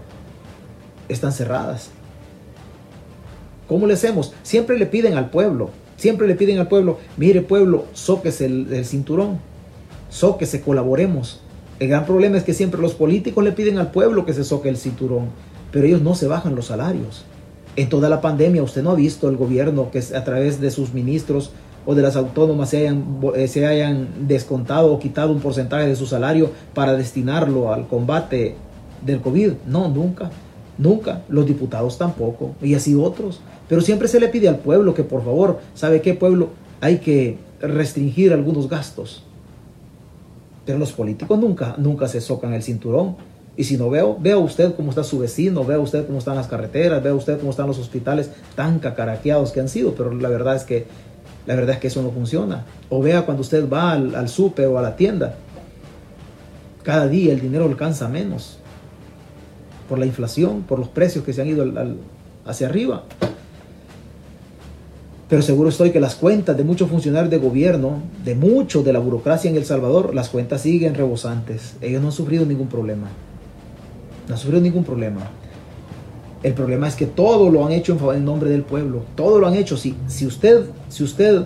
[1.08, 1.90] están cerradas.
[3.66, 4.32] ¿Cómo le hacemos?
[4.42, 8.84] Siempre le piden al pueblo, siempre le piden al pueblo, mire pueblo, soquese el, el
[8.84, 9.38] cinturón,
[10.10, 11.40] soquese, colaboremos.
[11.78, 14.68] El gran problema es que siempre los políticos le piden al pueblo que se soque
[14.68, 15.28] el cinturón,
[15.72, 17.24] pero ellos no se bajan los salarios.
[17.76, 20.92] En toda la pandemia usted no ha visto el gobierno que a través de sus
[20.92, 21.52] ministros
[21.86, 25.96] o de las autónomas se hayan, eh, se hayan descontado o quitado un porcentaje de
[25.96, 28.56] su salario para destinarlo al combate
[29.06, 29.52] del COVID.
[29.66, 30.30] No, nunca,
[30.76, 31.22] nunca.
[31.28, 33.40] Los diputados tampoco y así otros.
[33.68, 36.50] Pero siempre se le pide al pueblo que por favor, ¿sabe qué pueblo?
[36.80, 39.24] Hay que restringir algunos gastos.
[40.64, 43.16] Pero los políticos nunca, nunca se socan el cinturón.
[43.56, 46.46] Y si no veo, vea usted cómo está su vecino, vea usted cómo están las
[46.46, 50.56] carreteras, vea usted cómo están los hospitales tan cacaraqueados que han sido, pero la verdad
[50.56, 50.86] es que
[51.46, 52.64] la verdad es que eso no funciona.
[52.88, 55.34] O vea cuando usted va al, al o a la tienda.
[56.82, 58.58] Cada día el dinero alcanza menos
[59.88, 61.64] por la inflación, por los precios que se han ido
[62.46, 63.04] hacia arriba.
[65.30, 68.98] Pero seguro estoy que las cuentas de muchos funcionarios de gobierno, de muchos de la
[68.98, 71.76] burocracia en El Salvador, las cuentas siguen rebosantes.
[71.80, 73.06] Ellos no han sufrido ningún problema.
[74.26, 75.30] No han sufrido ningún problema.
[76.42, 79.04] El problema es que todo lo han hecho en nombre del pueblo.
[79.14, 79.76] Todo lo han hecho.
[79.76, 81.44] Si, si, usted, si usted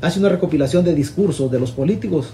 [0.00, 2.28] hace una recopilación de discursos de los políticos,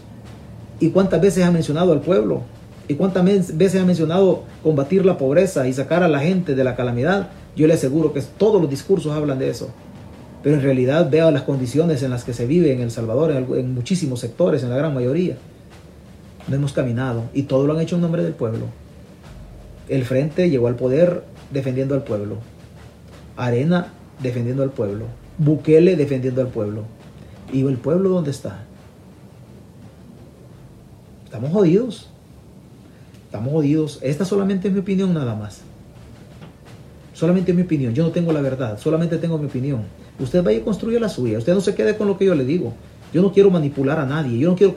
[0.78, 2.42] ¿y cuántas veces ha mencionado al pueblo?
[2.86, 3.24] ¿Y cuántas
[3.56, 7.30] veces ha mencionado combatir la pobreza y sacar a la gente de la calamidad?
[7.56, 9.70] Yo le aseguro que todos los discursos hablan de eso
[10.42, 13.74] pero en realidad vea las condiciones en las que se vive en El Salvador, en,
[13.74, 15.36] muchísimos sectores, en la gran mayoría.
[16.48, 18.66] No hemos caminado y todo lo han hecho en nombre del pueblo.
[19.88, 21.22] El Frente llegó al poder
[21.52, 22.38] defendiendo al pueblo.
[23.36, 25.06] Arena defendiendo al pueblo.
[25.38, 26.82] Bukele defendiendo al pueblo.
[27.52, 28.64] ¿Y el pueblo dónde está?
[31.24, 32.08] Estamos jodidos.
[33.26, 34.00] Estamos jodidos.
[34.02, 35.60] Esta solamente es mi opinión nada más.
[37.14, 37.94] Solamente mi opinión.
[37.94, 38.78] Yo no tengo la verdad.
[38.78, 39.82] Solamente tengo mi opinión.
[40.22, 41.38] Usted vaya y construya la suya.
[41.38, 42.72] Usted no se quede con lo que yo le digo.
[43.12, 44.38] Yo no quiero manipular a nadie.
[44.38, 44.74] Yo no quiero,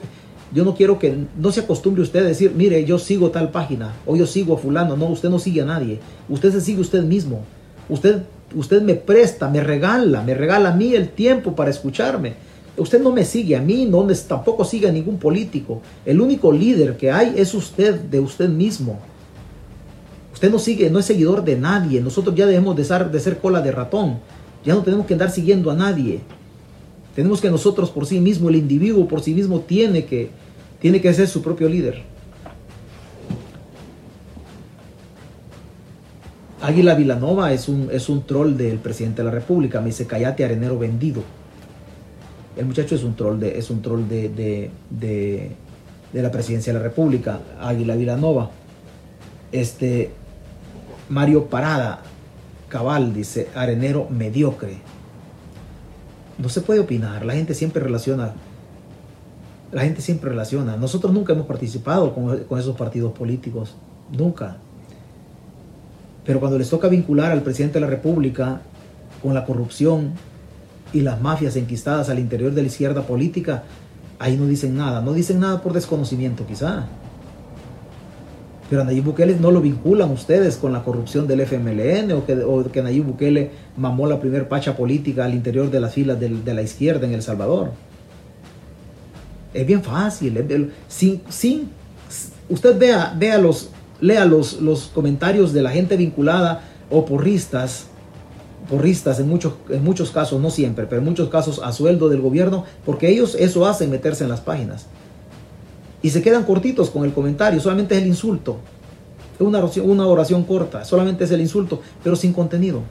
[0.52, 3.94] yo no quiero que no se acostumbre usted a decir, mire, yo sigo tal página
[4.06, 4.96] o yo sigo a fulano.
[4.96, 6.00] No, usted no sigue a nadie.
[6.28, 7.42] Usted se sigue usted mismo.
[7.88, 8.22] Usted,
[8.54, 12.34] usted me presta, me regala, me regala a mí el tiempo para escucharme.
[12.76, 15.80] Usted no me sigue a mí, no tampoco sigue a ningún político.
[16.04, 18.98] El único líder que hay es usted, de usted mismo.
[20.34, 22.02] Usted no sigue, no es seguidor de nadie.
[22.02, 24.18] Nosotros ya debemos de ser, de ser cola de ratón.
[24.66, 26.20] Ya no tenemos que andar siguiendo a nadie.
[27.14, 30.28] Tenemos que nosotros por sí mismo, el individuo por sí mismo tiene que,
[30.80, 32.02] tiene que ser su propio líder.
[36.60, 39.80] Águila Vilanova es un, es un troll del presidente de la República.
[39.80, 41.22] Me dice, callate arenero vendido.
[42.56, 46.80] El muchacho es un troll de, es un troll de, de, de, la presidencia de
[46.80, 47.38] la República.
[47.60, 48.50] Águila Vilanova.
[49.52, 50.10] Este,
[51.08, 52.02] Mario Parada
[52.76, 54.76] Cabal dice, arenero mediocre.
[56.36, 58.34] No se puede opinar, la gente siempre relaciona,
[59.72, 60.76] la gente siempre relaciona.
[60.76, 63.76] Nosotros nunca hemos participado con, esos partidos políticos,
[64.12, 64.58] nunca.
[66.26, 68.60] Pero cuando les toca vincular al presidente de la República
[69.22, 70.12] con la corrupción
[70.92, 73.62] y las mafias enquistadas al interior de la izquierda política,
[74.18, 75.00] ahí no dicen nada.
[75.00, 76.84] No dicen nada por desconocimiento quizá.
[78.68, 82.32] Pero a Nayib Bukele no lo vinculan ustedes con la corrupción del FMLN o que,
[82.34, 86.62] o Nayib Bukele mamó la primer pacha política al interior de las filas de, la
[86.62, 87.70] izquierda en El Salvador.
[89.54, 90.72] Es bien fácil.
[90.88, 91.70] sin, sin,
[92.48, 97.86] usted vea, vea los, lea los, los comentarios de la gente vinculada o porristas,
[98.68, 102.20] porristas en muchos, en muchos casos, no siempre, pero en muchos casos a sueldo del
[102.20, 104.86] gobierno, porque ellos eso hacen meterse en las páginas
[106.02, 108.58] y se quedan cortitos con el comentario, solamente es el insulto.
[109.34, 112.82] Es una oración, una oración corta, solamente es el insulto, pero sin contenido.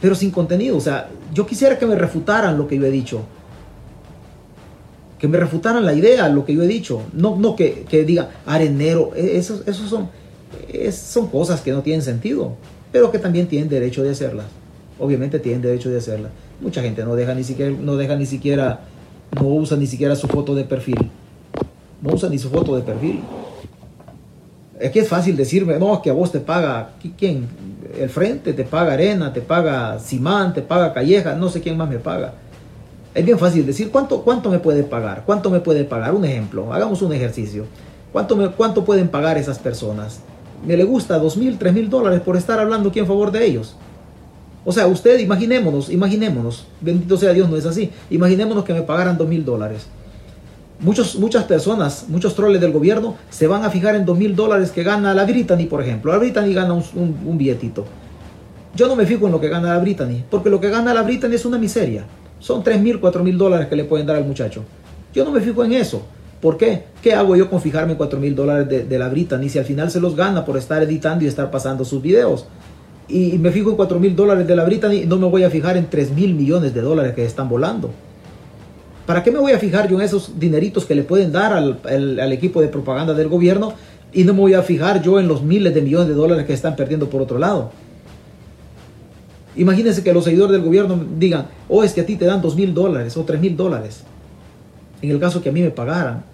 [0.00, 3.20] Pero sin contenido, o sea, yo quisiera que me refutaran lo que yo he dicho.
[5.18, 7.02] Que me refutaran la idea, lo que yo he dicho.
[7.12, 9.12] No, no que, que diga arenero.
[9.14, 10.10] E, esos, esos son,
[10.90, 12.56] son cosas que no tienen sentido,
[12.90, 14.46] pero que también tienen derecho de hacerlas.
[14.98, 16.32] Obviamente tienen derecho de hacerlas.
[16.60, 18.80] Mucha gente no deja ni siquiera, no deja ni siquiera
[19.40, 21.10] no usa ni siquiera su foto de perfil.
[22.00, 23.20] No usa ni su foto de perfil.
[24.78, 27.46] Es que es fácil decirme, no, que a vos te paga, ¿quién?
[27.96, 31.88] El frente te paga arena, te paga Simán, te paga Calleja, no sé quién más
[31.88, 32.34] me paga.
[33.14, 35.22] Es bien fácil decir, ¿cuánto, cuánto me puede pagar?
[35.24, 36.14] ¿Cuánto me puede pagar?
[36.14, 37.66] Un ejemplo, hagamos un ejercicio.
[38.10, 40.20] ¿Cuánto, me, cuánto pueden pagar esas personas?
[40.66, 43.44] ¿Me le gusta dos mil, tres mil dólares por estar hablando aquí en favor de
[43.44, 43.76] ellos?
[44.64, 47.90] O sea, usted imaginémonos, imaginémonos, bendito sea Dios, no es así.
[48.10, 49.86] Imaginémonos que me pagaran dos mil dólares.
[50.78, 54.70] Muchos, muchas personas, muchos troles del gobierno se van a fijar en dos mil dólares
[54.70, 56.12] que gana la Brittany, por ejemplo.
[56.12, 57.84] La Brittany gana un, billetito.
[58.74, 61.02] Yo no me fijo en lo que gana la Brittany, porque lo que gana la
[61.02, 62.04] Brittany es una miseria.
[62.38, 64.64] Son tres mil, cuatro mil dólares que le pueden dar al muchacho.
[65.12, 66.02] Yo no me fijo en eso.
[66.40, 66.84] ¿Por qué?
[67.00, 69.90] ¿Qué hago yo con fijarme en cuatro mil dólares de la Brittany si al final
[69.90, 72.46] se los gana por estar editando y estar pasando sus videos?
[73.12, 75.76] Y me fijo en 4 mil dólares de la Brittany, no me voy a fijar
[75.76, 77.90] en 3 mil millones de dólares que están volando.
[79.06, 82.32] ¿Para qué me voy a fijar yo en esos dineritos que le pueden dar al,
[82.32, 83.74] equipo de propaganda del gobierno
[84.12, 86.54] y no me voy a fijar yo en los miles de millones de dólares que
[86.54, 87.70] están perdiendo por otro lado?
[89.56, 92.56] Imagínense que los seguidores del gobierno digan, oh, es que a ti te dan 2
[92.56, 94.04] mil dólares o 3 mil dólares.
[95.02, 96.24] En el caso que a mí me pagaran.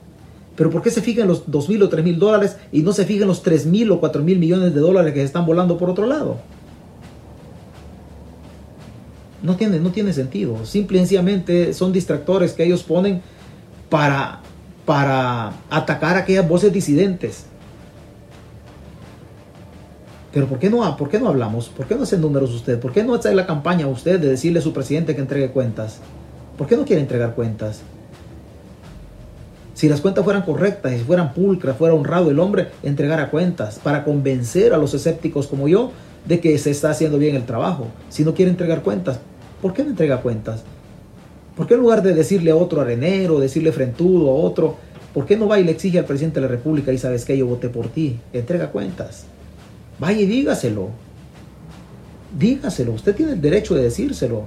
[0.54, 3.04] Pero ¿por qué se fijan los 2 mil o 3 mil dólares y no se
[3.04, 6.06] fijan los 3 mil o 4 mil millones de dólares que están volando por otro
[6.06, 6.36] lado?
[9.42, 10.64] No tiene, no tiene sentido.
[10.66, 13.22] Simple y sencillamente son distractores que ellos ponen
[13.88, 14.40] para,
[14.84, 17.46] para atacar a aquellas voces disidentes.
[20.32, 21.68] Pero ¿por qué no, por qué no hablamos?
[21.68, 22.78] ¿Por qué no hacen números usted?
[22.78, 26.00] ¿Por qué no hace la campaña usted de decirle a su presidente que entregue cuentas?
[26.56, 27.80] ¿Por qué no quiere entregar cuentas?
[29.74, 34.02] Si las cuentas fueran correctas, si fueran pulcras, fuera honrado el hombre, entregara cuentas para
[34.04, 35.92] convencer a los escépticos como yo
[36.28, 37.86] de que se está haciendo bien el trabajo.
[38.10, 39.18] Si no quiere entregar cuentas,
[39.62, 40.62] ¿por qué no entrega cuentas?
[41.56, 44.76] ¿Por qué en lugar de decirle a otro arenero, decirle frentudo a otro,
[45.14, 47.36] ¿por qué no va y le exige al presidente de la República y sabes que
[47.36, 48.20] yo voté por ti?
[48.32, 49.24] Entrega cuentas.
[49.98, 50.90] Vaya y dígaselo.
[52.38, 52.92] Dígaselo.
[52.92, 54.44] Usted tiene el derecho de decírselo.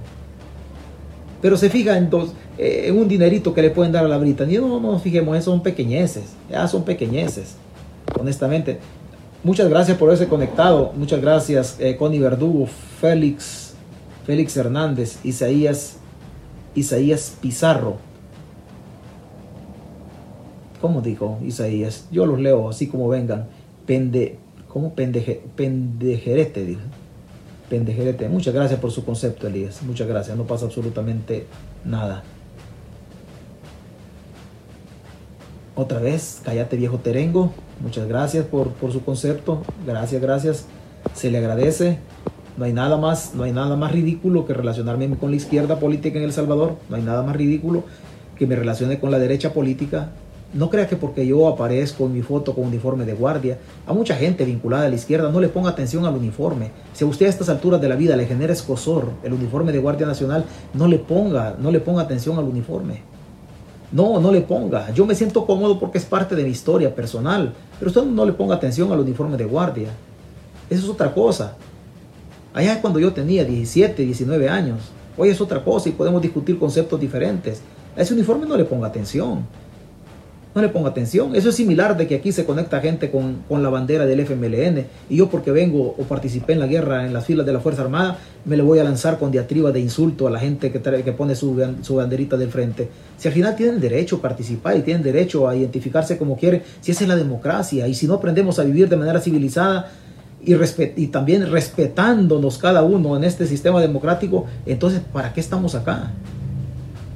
[1.41, 4.19] Pero se fija en, dos, eh, en un dinerito que le pueden dar a la
[4.19, 4.61] Britannia.
[4.61, 6.25] No, no nos fijemos, son pequeñeces.
[6.49, 7.55] Ya son pequeñeces.
[8.17, 8.77] Honestamente.
[9.44, 10.94] Muchas gracias por haberse conectado.
[10.96, 12.68] Muchas gracias, eh, Connie Verdugo,
[13.00, 13.74] Félix,
[14.26, 15.98] Félix Hernández, Isaías
[16.76, 17.98] Isaías Pizarro.
[20.80, 22.08] ¿Cómo dijo Isaías?
[22.12, 23.48] Yo los leo así como vengan.
[23.86, 24.96] Pende, ¿Cómo?
[24.96, 26.82] Pendeje, pendejerete, dijo.
[27.70, 28.30] Pendejerete.
[28.30, 29.84] Muchas gracias por su concepto, Elías.
[29.84, 30.38] Muchas gracias.
[30.38, 31.46] No pasa absolutamente
[31.86, 32.24] nada.
[35.76, 37.51] Otra vez, cállate viejo terengo.
[37.80, 39.61] Muchas gracias por, por su concepto.
[39.86, 40.65] Gracias, gracias.
[41.15, 41.99] Se le agradece.
[42.57, 46.17] No hay nada más, no hay nada más ridículo que relacionarme con la izquierda política
[46.17, 46.76] en El Salvador.
[46.89, 47.84] No hay nada más ridículo
[48.38, 50.09] que me relacione con la derecha política.
[50.53, 53.57] No crea que porque yo aparezco en mi foto con uniforme de guardia,
[53.88, 56.72] a mucha gente vinculada a la izquierda no le ponga atención al uniforme.
[56.91, 59.80] Si a usted a estas alturas de la vida le genera escosor el uniforme de
[59.80, 60.43] Guardia Nacional,
[60.74, 63.01] no le ponga, no le ponga atención al uniforme.
[63.92, 64.92] No, no le ponga.
[64.94, 68.32] Yo me siento cómodo porque es parte de mi historia personal, pero usted no le
[68.32, 69.89] ponga atención al uniforme de guardia.
[70.70, 71.58] Eso es otra cosa.
[72.54, 74.80] Allá es cuando yo tenía 17, 19 años.
[75.18, 77.62] Hoy es otra cosa y podemos discutir conceptos diferentes.
[77.98, 79.46] A ese uniforme no le ponga atención.
[80.54, 81.34] No le ponga atención.
[81.34, 85.16] Eso es similar de que aquí se conecta gente con, la bandera del FMLN y
[85.16, 88.18] yo porque vengo o participé en la guerra en las filas de la Fuerza Armada,
[88.43, 91.36] me le voy a lanzar con diatriba de insulto a la gente que, que pone
[91.36, 92.89] su, su banderita del frente.
[93.18, 96.91] Si al final tienen derecho a participar y tienen derecho a identificarse como quieren, si
[96.91, 99.89] esa es la democracia y si no aprendemos a vivir de manera civilizada,
[100.43, 100.56] y,
[100.95, 106.12] y también respetándonos cada uno en este sistema democrático, entonces, ¿para qué estamos acá?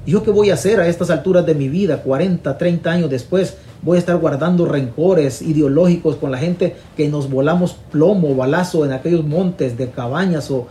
[0.05, 3.57] ¿Yo qué voy a hacer a estas alturas de mi vida, 40, 30 años después?
[3.81, 8.91] Voy a estar guardando rencores ideológicos con la gente que nos volamos plomo, balazo en
[8.91, 10.67] aquellos montes de cabañas o,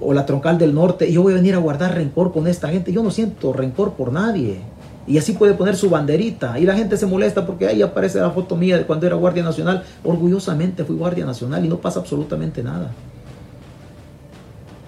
[0.00, 1.08] o la troncal del norte.
[1.08, 2.92] Y yo voy a venir a guardar rencor con esta gente.
[2.92, 4.58] Yo no siento rencor por nadie.
[5.06, 6.56] Y así puede poner su banderita.
[6.60, 9.42] Y la gente se molesta porque ahí aparece la foto mía de cuando era Guardia
[9.42, 9.82] Nacional.
[10.04, 12.92] Orgullosamente fui Guardia Nacional y no pasa absolutamente nada.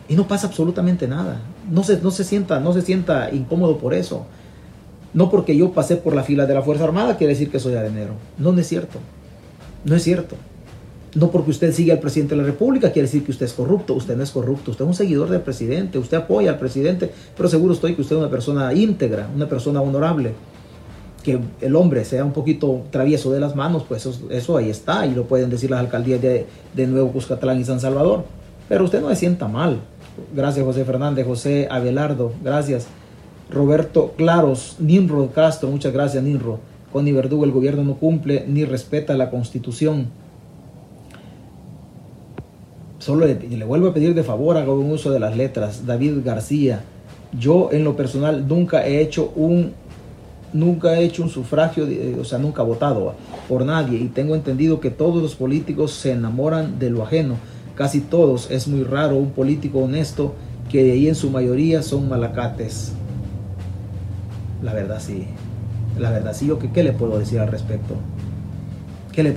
[0.08, 1.40] Y no pasa absolutamente nada.
[1.70, 4.26] No se, no se, sienta, no se sienta incómodo por eso.
[5.14, 7.74] No porque yo pasé por la fila de la Fuerza Armada quiere decir que soy
[7.74, 8.12] arenero.
[8.38, 8.98] No, no es cierto.
[9.84, 10.36] No es cierto.
[11.14, 13.94] No porque usted sigue al presidente de la República quiere decir que usted es corrupto.
[13.94, 14.72] Usted no es corrupto.
[14.72, 15.98] Usted es un seguidor del presidente.
[15.98, 17.10] Usted apoya al presidente.
[17.34, 20.32] Pero seguro estoy que usted es una persona íntegra, una persona honorable.
[21.22, 25.06] Que el hombre sea un poquito travieso de las manos, pues eso, ahí está.
[25.06, 28.24] Y lo pueden decir las alcaldías de, de Nuevo Cuscatlán y San Salvador.
[28.68, 29.80] Pero usted no se sienta mal.
[30.34, 32.32] Gracias José Fernández, José Abelardo.
[32.42, 32.86] Gracias.
[33.50, 35.70] Roberto Claros, Ninro Castro.
[35.70, 36.58] Muchas gracias, Ninro.
[36.92, 40.06] Connie Verdugo, el gobierno no cumple ni respeta la constitución.
[42.98, 45.86] Solo le, vuelvo a pedir de favor, haga un uso de las letras.
[45.86, 46.82] David García,
[47.38, 49.74] yo en lo personal nunca he hecho un
[50.52, 51.86] nunca he hecho un sufragio,
[52.18, 53.14] o sea, nunca he votado
[53.48, 57.34] por nadie y tengo entendido que todos los políticos se enamoran de lo ajeno,
[57.76, 60.34] casi todos, es muy raro un político honesto
[60.70, 62.92] que de ahí en su mayoría son malacates.
[64.62, 65.26] La verdad sí,
[65.98, 67.94] la verdad sí, yo qué, qué le puedo decir al respecto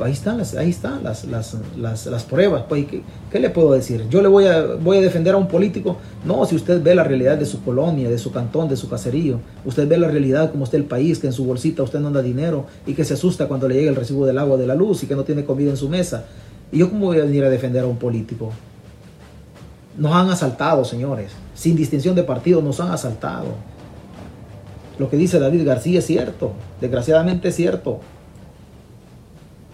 [0.04, 2.64] ahí están las, ahí están las, las, pruebas.
[2.68, 2.86] Pues,
[3.32, 4.06] ¿qué, le puedo decir?
[4.10, 5.98] Yo le voy a, voy a defender a un político.
[6.26, 9.40] No, si usted ve la realidad de su colonia, de su cantón, de su caserío,
[9.66, 12.22] usted ve la realidad como está el país, que en su bolsita usted no anda
[12.22, 15.04] dinero y que se asusta cuando le llega el recibo del agua, de la luz
[15.04, 16.26] y que no tiene comida en su mesa.
[16.72, 18.52] ¿Y yo cómo voy a venir a defender a un político?
[19.98, 21.32] Nos han asaltado, señores.
[21.56, 23.56] Sin distinción de partido, nos han asaltado.
[24.98, 26.54] Lo que dice David García es cierto.
[26.80, 28.02] Desgraciadamente es cierto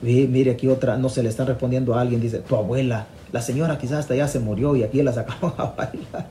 [0.06, 3.78] mire aquí otra, no se le está respondiendo a alguien, dice, tu abuela, la señora
[3.78, 6.28] quizás hasta ya se murió y aquí la sacaron a bailar.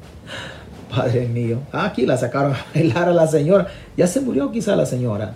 [0.95, 3.67] Padre mío, aquí la sacaron a bailar a la señora.
[3.97, 5.35] Ya se murió quizá la señora.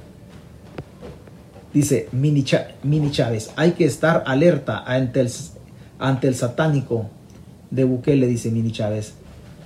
[1.73, 5.31] Dice Mini, Chávez, hay que estar alerta ante el,
[5.99, 7.11] ante el satánico
[7.71, 9.15] de Bukele, dice Mini Chávez.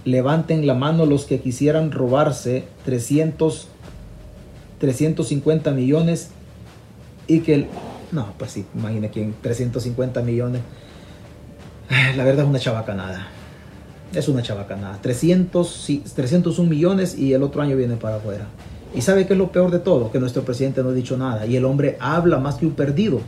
[0.04, 3.68] Levanten la mano los que quisieran robarse 300
[4.82, 6.30] 350 millones
[7.28, 7.66] y que el...
[8.10, 10.60] No, pues sí, imagina quién, 350 millones.
[12.16, 13.28] La verdad es una chabacanada.
[14.12, 14.98] Es una chabacanada.
[15.00, 18.48] 300, 301 millones y el otro año viene para afuera.
[18.94, 21.46] Y sabe que es lo peor de todo, que nuestro presidente no ha dicho nada.
[21.46, 23.20] Y el hombre habla más que un perdido.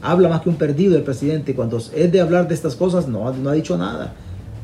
[0.00, 1.54] Habla más que un perdido el presidente.
[1.54, 4.12] Cuando es de hablar de estas cosas, no, no ha dicho nada.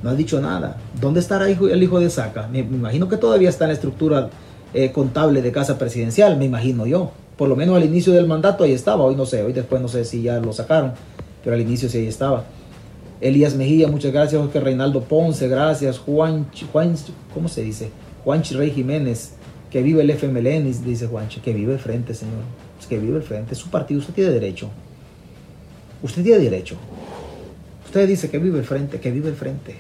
[0.03, 0.77] No ha dicho nada.
[1.01, 2.47] ¿Dónde estará el hijo de Saca?
[2.47, 4.31] Me, imagino que todavía está en la estructura
[4.73, 7.11] eh, contable de casa presidencial, me imagino yo.
[7.37, 9.03] Por lo menos al inicio del mandato ahí estaba.
[9.03, 10.93] Hoy no sé, hoy después no sé si ya lo sacaron.
[11.43, 12.45] Pero al inicio sí ahí estaba.
[13.21, 14.41] Elías Mejía, muchas gracias.
[14.41, 15.99] Jorge Reinaldo Ponce, gracias.
[15.99, 16.95] Juan, Juan
[17.33, 17.91] ¿cómo se dice?
[18.25, 19.33] Juan Rey Jiménez,
[19.75, 22.45] que vive el FMLN, dice Juanchi, que vive el frente, señor.
[22.89, 23.55] que vive el frente.
[23.55, 24.71] Es su partido, usted tiene derecho.
[26.01, 26.77] Usted tiene derecho.
[27.85, 29.75] Usted dice que vive el frente, que vive el frente.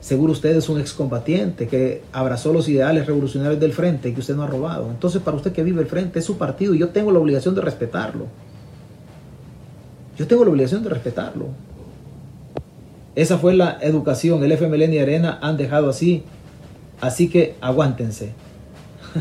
[0.00, 4.34] Seguro usted es un excombatiente que abrazó los ideales revolucionarios del frente y que usted
[4.34, 4.90] no ha robado.
[4.90, 7.54] Entonces, para usted que vive el frente es su partido y yo tengo la obligación
[7.54, 8.28] de respetarlo.
[10.16, 11.48] Yo tengo la obligación de respetarlo.
[13.14, 14.42] Esa fue la educación.
[14.42, 16.22] El FMLN y Arena han dejado así.
[17.02, 18.32] Así que aguántense.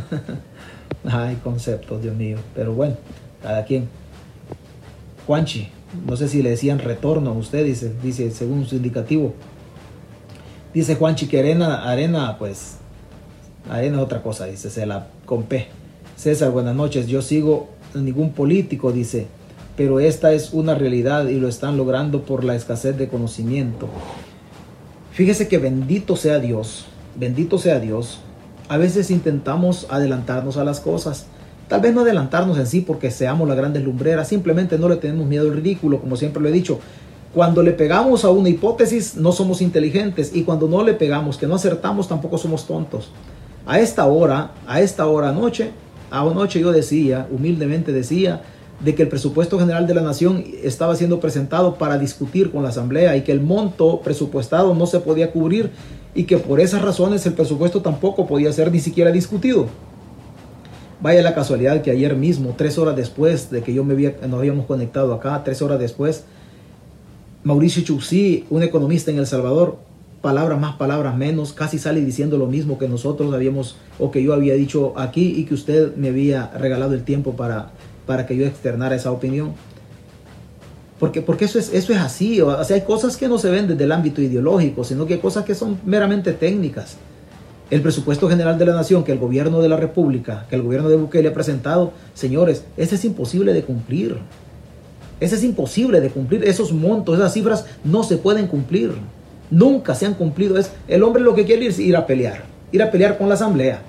[1.05, 2.37] Ay, conceptos, Dios mío.
[2.53, 2.95] Pero bueno,
[3.41, 3.87] cada quien.
[5.27, 5.69] Juanchi,
[6.07, 9.33] no sé si le decían retorno a usted, dice, dice según su indicativo.
[10.73, 12.77] Dice Juanchi que arena, arena, pues,
[13.69, 15.67] arena es otra cosa, dice, se la compé.
[16.15, 17.07] César, buenas noches.
[17.07, 19.27] Yo sigo ningún político, dice
[19.75, 23.89] pero esta es una realidad y lo están logrando por la escasez de conocimiento.
[25.11, 26.85] Fíjese que bendito sea Dios,
[27.15, 28.19] bendito sea Dios.
[28.67, 31.27] A veces intentamos adelantarnos a las cosas.
[31.67, 35.27] Tal vez no adelantarnos en sí porque seamos las grandes lumbreras, simplemente no le tenemos
[35.27, 36.79] miedo al ridículo, como siempre lo he dicho.
[37.33, 41.47] Cuando le pegamos a una hipótesis no somos inteligentes y cuando no le pegamos, que
[41.47, 43.11] no acertamos, tampoco somos tontos.
[43.67, 45.71] A esta hora, a esta hora anoche,
[46.09, 48.41] anoche yo decía, humildemente decía,
[48.79, 52.69] de que el presupuesto general de la nación estaba siendo presentado para discutir con la
[52.69, 55.71] asamblea y que el monto presupuestado no se podía cubrir
[56.15, 59.67] y que por esas razones el presupuesto tampoco podía ser ni siquiera discutido.
[61.01, 64.39] Vaya la casualidad que ayer mismo, tres horas después de que yo me había, nos
[64.39, 66.23] habíamos conectado acá, tres horas después,
[67.43, 69.77] Mauricio Chuxí, un economista en El Salvador,
[70.21, 74.33] palabras más, palabras menos, casi sale diciendo lo mismo que nosotros habíamos o que yo
[74.33, 77.71] había dicho aquí y que usted me había regalado el tiempo para
[78.05, 79.53] para que yo externara esa opinión.
[80.99, 82.41] Porque, porque eso, es, eso es así.
[82.41, 85.19] O sea, hay cosas que no se ven desde el ámbito ideológico, sino que hay
[85.19, 86.97] cosas que son meramente técnicas.
[87.69, 90.87] El presupuesto general de la nación que el gobierno de la República, que el gobierno
[90.87, 94.17] de Bukele ha presentado, señores, ese es imposible de cumplir.
[95.19, 96.43] Ese es imposible de cumplir.
[96.43, 98.93] Esos montos, esas cifras no se pueden cumplir.
[99.49, 100.57] Nunca se han cumplido.
[100.57, 103.35] Es, el hombre lo que quiere es ir a pelear, ir a pelear con la
[103.35, 103.81] asamblea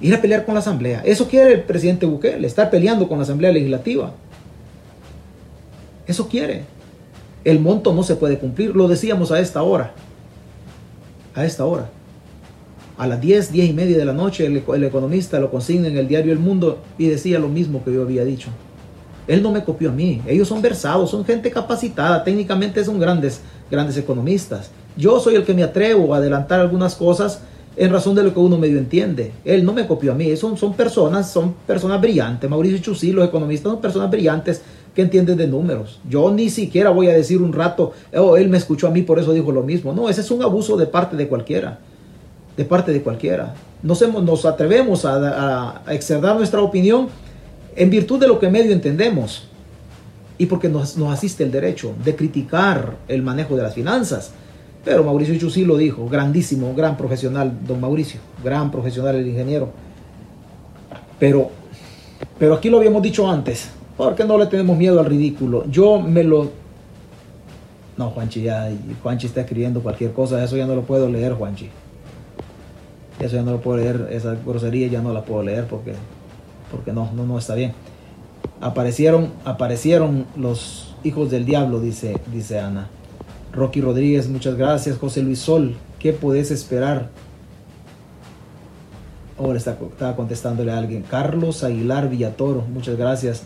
[0.00, 1.02] ir a pelear con la Asamblea.
[1.04, 4.12] Eso quiere el presidente Bukele, estar peleando con la Asamblea Legislativa.
[6.06, 6.64] Eso quiere.
[7.44, 9.92] El monto no se puede cumplir, lo decíamos a esta hora.
[11.34, 11.90] A esta hora.
[12.98, 16.08] A las 10, 10 y media de la noche el, economista lo consigna en el
[16.08, 18.48] diario El Mundo y decía lo mismo que yo había dicho.
[19.26, 20.22] Él no me copió a mí.
[20.26, 23.40] Ellos son versados, son gente capacitada, técnicamente son grandes,
[23.70, 24.70] grandes economistas.
[24.96, 27.40] Yo soy el que me atrevo a adelantar algunas cosas
[27.76, 29.32] en razón de lo que uno medio entiende.
[29.44, 32.48] Él no me copió a mí, son, son personas, son personas brillantes.
[32.48, 34.62] Mauricio Chusí, los economistas son personas brillantes
[34.96, 36.00] que entienden de números.
[36.08, 39.20] Yo ni siquiera voy a decir un rato, oh, él me escuchó a mí, por
[39.20, 39.92] eso dijo lo mismo.
[39.92, 41.78] No, ese es un abuso de parte de cualquiera.
[42.56, 43.54] De parte de cualquiera.
[43.82, 47.08] Nos, nos atrevemos a, a, nuestra opinión
[47.76, 49.46] en virtud de lo que medio entendemos
[50.38, 54.32] y porque nos, nos asiste el derecho de criticar el manejo de las finanzas
[54.86, 59.70] pero Mauricio Chusí lo dijo, grandísimo, gran profesional, don Mauricio, gran profesional el ingeniero.
[61.18, 61.50] Pero,
[62.38, 65.64] pero aquí lo habíamos dicho antes, porque no le tenemos miedo al ridículo.
[65.70, 66.50] Yo me lo...
[67.96, 68.70] No, Juanchi, ya,
[69.02, 71.70] Juanchi está escribiendo cualquier cosa, eso ya no lo puedo leer, Juanchi.
[73.18, 75.94] Eso ya no lo puedo leer, esa grosería ya no la puedo leer porque,
[76.70, 77.72] porque no, no, no está bien.
[78.60, 82.88] Aparecieron, aparecieron los hijos del diablo, dice, dice Ana.
[83.52, 84.98] Rocky Rodríguez, muchas gracias.
[84.98, 87.08] José Luis Sol, ¿qué puedes esperar?
[89.38, 91.02] Ahora está, estaba contestándole a alguien.
[91.02, 93.44] Carlos Aguilar Villatoro, muchas gracias.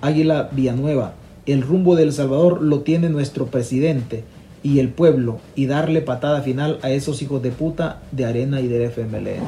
[0.00, 1.14] Águila Villanueva,
[1.46, 4.24] el rumbo del Salvador lo tiene nuestro presidente
[4.62, 8.68] y el pueblo y darle patada final a esos hijos de puta de Arena y
[8.68, 9.42] del FMLN.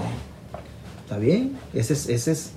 [1.04, 1.52] ¿Está bien?
[1.74, 2.52] Ese es, ese es,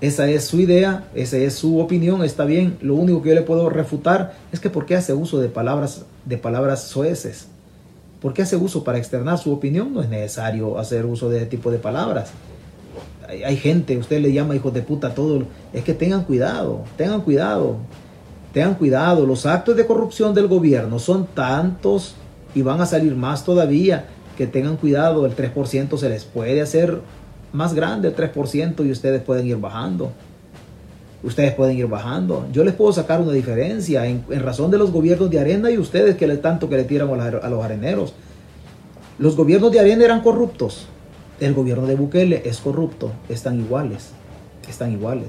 [0.00, 2.76] esa es su idea, esa es su opinión, está bien.
[2.80, 6.04] Lo único que yo le puedo refutar es que por qué hace uso de palabras,
[6.24, 7.48] de palabras soeces.
[8.20, 9.92] ¿Por qué hace uso para externar su opinión?
[9.92, 12.30] No es necesario hacer uso de ese tipo de palabras.
[13.28, 15.44] Hay, gente, usted le llama hijos de puta a todo.
[15.72, 17.76] Es que tengan cuidado, tengan cuidado,
[18.52, 19.26] tengan cuidado.
[19.26, 22.14] Los actos de corrupción del gobierno son tantos
[22.54, 24.06] y van a salir más todavía.
[24.36, 27.00] Que tengan cuidado, el 3% se les puede hacer
[27.52, 30.12] más grande, el 3%, y ustedes pueden ir bajando.
[31.22, 32.46] Ustedes pueden ir bajando.
[32.52, 36.16] Yo les puedo sacar una diferencia en, razón de los gobiernos de arena y ustedes
[36.16, 38.12] que le tanto que le tiran a los areneros.
[39.18, 40.88] Los gobiernos de arena eran corruptos.
[41.40, 43.10] El gobierno de Bukele es corrupto.
[43.28, 44.10] Están iguales.
[44.68, 45.28] Están iguales.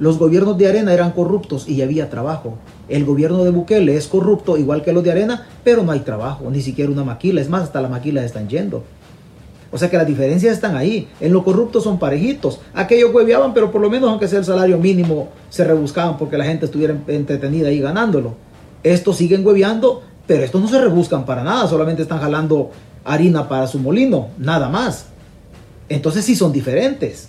[0.00, 2.58] Los gobiernos de arena eran corruptos y había trabajo.
[2.88, 6.50] El gobierno de Bukele es corrupto igual que los de arena, pero no hay trabajo,
[6.50, 7.40] ni siquiera una maquila.
[7.40, 8.82] Es más, hasta las maquilas están yendo.
[9.70, 11.08] O sea que las diferencias están ahí.
[11.20, 12.60] En lo corrupto son parejitos.
[12.74, 16.44] Aquellos hueveaban, pero por lo menos aunque sea el salario mínimo, se rebuscaban porque la
[16.44, 18.34] gente estuviera entretenida ahí ganándolo.
[18.82, 21.68] Estos siguen hueveando, pero estos no se rebuscan para nada.
[21.68, 22.70] Solamente están jalando
[23.04, 25.06] harina para su molino, nada más.
[25.88, 27.28] Entonces sí son diferentes.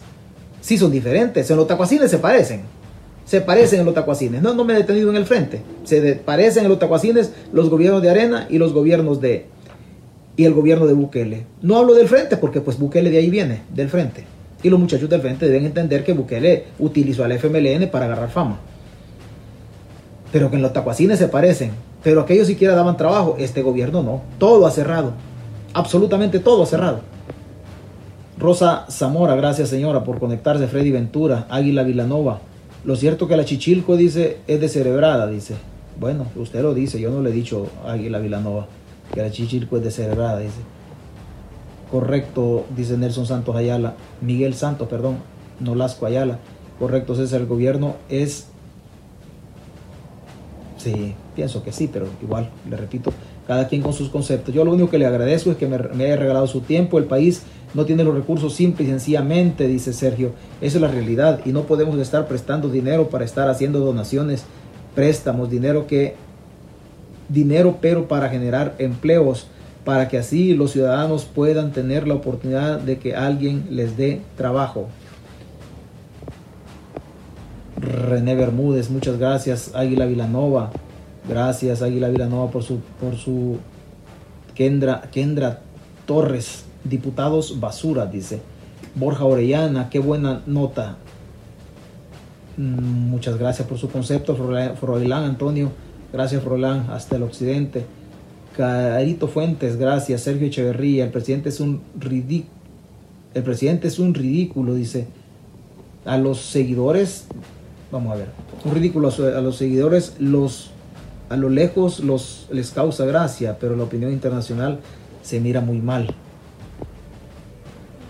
[0.61, 1.49] Sí son diferentes.
[1.49, 2.61] En los tacuacines se parecen.
[3.25, 4.41] Se parecen en los tacuacines.
[4.41, 5.61] No, no me he detenido en el frente.
[5.83, 9.47] Se parecen en los tacuacines los gobiernos de arena y los gobiernos de,
[10.37, 11.45] y el gobierno de Bukele.
[11.61, 14.25] No hablo del frente porque pues Bukele de ahí viene, del frente.
[14.63, 18.59] Y los muchachos del frente deben entender que Bukele utilizó al FMLN para agarrar fama.
[20.31, 21.71] Pero que en los tacuacines se parecen.
[22.03, 23.35] Pero aquellos siquiera daban trabajo.
[23.39, 24.21] Este gobierno no.
[24.37, 25.13] Todo ha cerrado.
[25.73, 27.01] Absolutamente todo ha cerrado.
[28.37, 30.67] Rosa Zamora, gracias señora por conectarse.
[30.67, 32.41] Freddy Ventura, Águila Vilanova.
[32.83, 35.55] Lo cierto que la Chichilco dice es descerebrada, dice.
[35.99, 38.67] Bueno, usted lo dice, yo no le he dicho Águila Vilanova
[39.13, 40.59] que la Chichilco es descerebrada, dice.
[41.89, 45.17] Correcto, dice Nelson Santos Ayala, Miguel Santos, perdón,
[45.59, 46.39] Nolasco Ayala.
[46.79, 48.47] Correcto, César, el gobierno es...
[50.77, 53.13] Sí, pienso que sí, pero igual, le repito,
[53.47, 54.53] cada quien con sus conceptos.
[54.53, 56.97] Yo lo único que le agradezco es que me, me haya regalado su tiempo.
[56.97, 60.31] El país no tiene los recursos simple y sencillamente, dice Sergio.
[60.61, 64.45] Esa es la realidad y no podemos estar prestando dinero para estar haciendo donaciones,
[64.93, 66.15] préstamos, dinero que
[67.29, 69.47] dinero, pero para generar empleos,
[69.83, 74.87] para que así los ciudadanos puedan tener la oportunidad de que alguien les dé trabajo.
[77.77, 79.71] René Bermúdez, muchas gracias.
[79.75, 80.71] Águila Vilanova,
[81.27, 83.57] gracias Águila Vilanova por su, por su
[84.53, 85.61] Kendra, Kendra
[86.05, 88.39] Torres, diputados basura, dice.
[88.95, 90.97] Borja Orellana, qué buena nota.
[92.55, 94.35] Mm, muchas gracias por su concepto.
[94.79, 95.71] Froilán Antonio,
[96.15, 97.85] Gracias, Roland, hasta el occidente.
[98.55, 100.21] Carito Fuentes, gracias.
[100.21, 102.55] Sergio Echeverría, el presidente es un ridículo.
[103.33, 105.07] El presidente es un ridículo, dice.
[106.05, 107.25] A los seguidores,
[107.91, 108.29] vamos a ver,
[108.63, 110.71] un ridículo a los seguidores, los
[111.27, 112.01] a lo lejos
[112.49, 114.79] les causa gracia, pero la opinión internacional
[115.21, 116.15] se mira muy mal.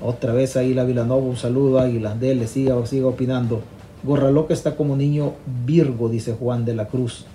[0.05, 3.61] Otra vez Águila Vilanova, un saludo Águila, dele, siga, siga opinando.
[4.03, 5.33] Gorra Loca está como niño
[5.65, 7.25] Virgo, dice Juan de la Cruz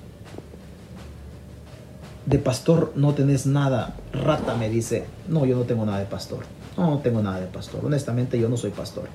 [2.30, 3.96] de pastor no tenés nada.
[4.12, 6.44] Rata me dice, no, yo no tengo nada de pastor.
[6.76, 7.84] No, no tengo nada de pastor.
[7.84, 9.08] Honestamente, yo no soy pastor.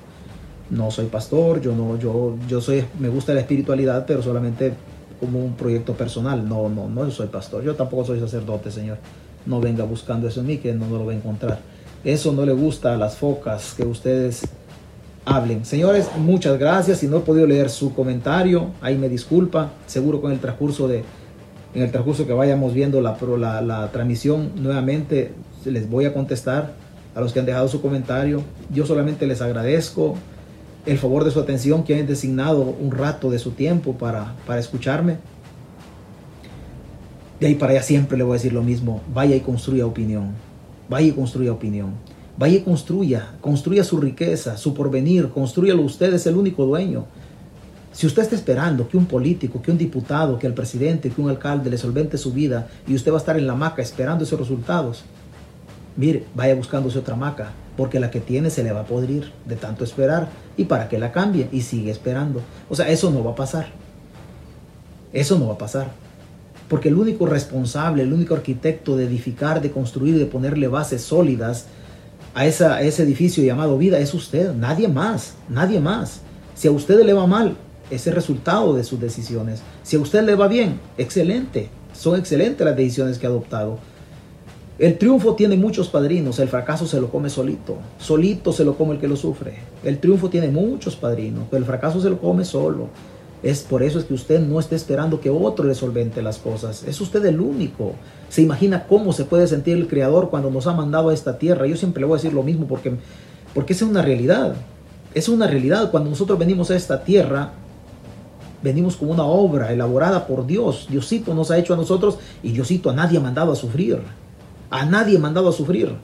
[0.68, 4.74] No soy pastor, yo no, yo, yo soy, me gusta la espiritualidad, pero solamente
[5.18, 6.46] como un proyecto personal.
[6.46, 7.64] No, no, no soy pastor.
[7.64, 8.98] Yo tampoco soy sacerdote, Señor.
[9.46, 11.58] No venga buscando eso en mí, que no, no lo va a encontrar.
[12.04, 14.42] Eso no le gusta a las focas que ustedes
[15.24, 15.64] hablen.
[15.64, 16.98] Señores, muchas gracias.
[16.98, 19.70] Si no he podido leer su comentario, ahí me disculpa.
[19.86, 21.04] Seguro con el transcurso de
[21.76, 23.18] en el transcurso que vayamos viendo la,
[23.60, 25.32] la, transmisión nuevamente
[25.66, 26.72] les voy a contestar
[27.14, 28.42] a los que han dejado su comentario.
[28.72, 30.14] Yo solamente les agradezco
[30.86, 34.58] el favor de su atención, que han designado un rato de su tiempo para, para
[34.58, 35.18] escucharme.
[37.40, 39.02] De ahí para allá siempre le voy a decir lo mismo.
[39.12, 40.32] Vaya y construya opinión.
[40.88, 41.90] Vaya y construya opinión.
[42.38, 43.32] Vaya y construya.
[43.40, 45.30] Construya su riqueza, su porvenir.
[45.30, 47.06] Construyalo usted, es el único dueño.
[47.92, 51.30] Si usted está esperando que un político, que un diputado, que el presidente, que un
[51.30, 54.38] alcalde le solvente su vida y usted va a estar en la maca esperando esos
[54.38, 55.02] resultados,
[55.96, 59.56] mire, vaya buscándose otra maca, porque la que tiene se le va a podrir de
[59.56, 62.42] tanto esperar y para que la cambie y sigue esperando.
[62.68, 63.68] O sea, eso no va a pasar.
[65.14, 65.90] Eso no va a pasar.
[66.68, 71.66] Porque el único responsable, el único arquitecto de edificar, de construir, de ponerle bases sólidas
[72.34, 76.20] a, a ese edificio llamado vida es usted, nadie más, nadie más.
[76.54, 77.56] Si a usted le va mal,
[77.90, 79.60] ese resultado de sus decisiones.
[79.82, 81.68] Si a usted le va bien, excelente.
[81.92, 83.78] Son excelentes las decisiones que ha adoptado.
[84.78, 87.78] El triunfo tiene muchos padrinos, el fracaso se lo come solito.
[87.98, 89.54] Solito se lo come el que lo sufre.
[89.82, 92.88] El triunfo tiene muchos padrinos, pero el fracaso se lo come solo.
[93.46, 96.82] Es por eso es que usted no está esperando que otro le solvente las cosas.
[96.82, 97.92] Es usted el único.
[98.28, 101.64] Se imagina cómo se puede sentir el Creador cuando nos ha mandado a esta tierra.
[101.68, 102.96] Yo siempre le voy a decir lo mismo porque,
[103.54, 104.56] porque es una realidad
[105.14, 105.92] Es una realidad.
[105.92, 107.52] Cuando nosotros venimos a esta tierra,
[108.64, 110.88] venimos como una obra elaborada por Dios.
[110.90, 114.00] Diosito nos ha hecho a nosotros y Diosito a nadie ha mandado a sufrir.
[114.70, 115.94] A nadie ha mandado a sufrir.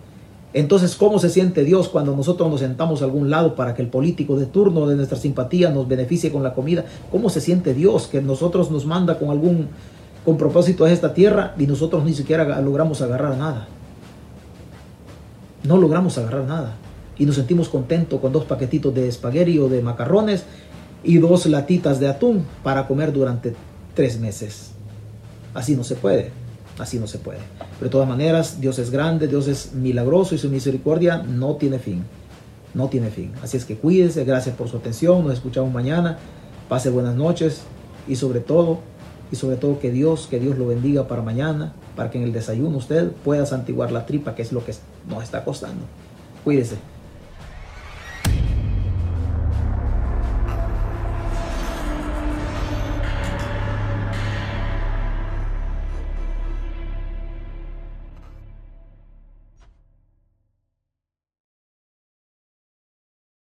[0.54, 3.88] Entonces, ¿cómo se siente Dios cuando nosotros nos sentamos a algún lado para que el
[3.88, 6.84] político de turno de nuestra simpatía nos beneficie con la comida?
[7.10, 9.68] ¿Cómo se siente Dios que nosotros nos manda con algún
[10.24, 13.66] con propósito a esta tierra y nosotros ni siquiera logramos agarrar nada?
[15.64, 16.74] No logramos agarrar nada.
[17.18, 20.44] Y nos sentimos contentos con dos paquetitos de espagueti o de macarrones
[21.02, 23.54] y dos latitas de atún para comer durante
[23.94, 24.72] tres meses.
[25.54, 26.41] Así no se puede.
[26.78, 27.39] Así no se puede.
[27.78, 31.78] Pero de todas maneras, Dios es grande, Dios es milagroso y su misericordia no tiene
[31.78, 32.05] fin.
[32.74, 33.32] No tiene fin.
[33.43, 36.19] Así es que cuídese, gracias por su atención, nos escuchamos mañana.
[36.69, 37.62] Pase buenas noches
[38.09, 38.81] y sobre todo,
[39.31, 42.32] y sobre todo que Dios, que Dios lo bendiga para mañana, para que en el
[42.32, 44.74] desayuno usted pueda santiguar la tripa, que es lo que
[45.09, 45.85] nos está costando.
[46.44, 46.77] Cuídese.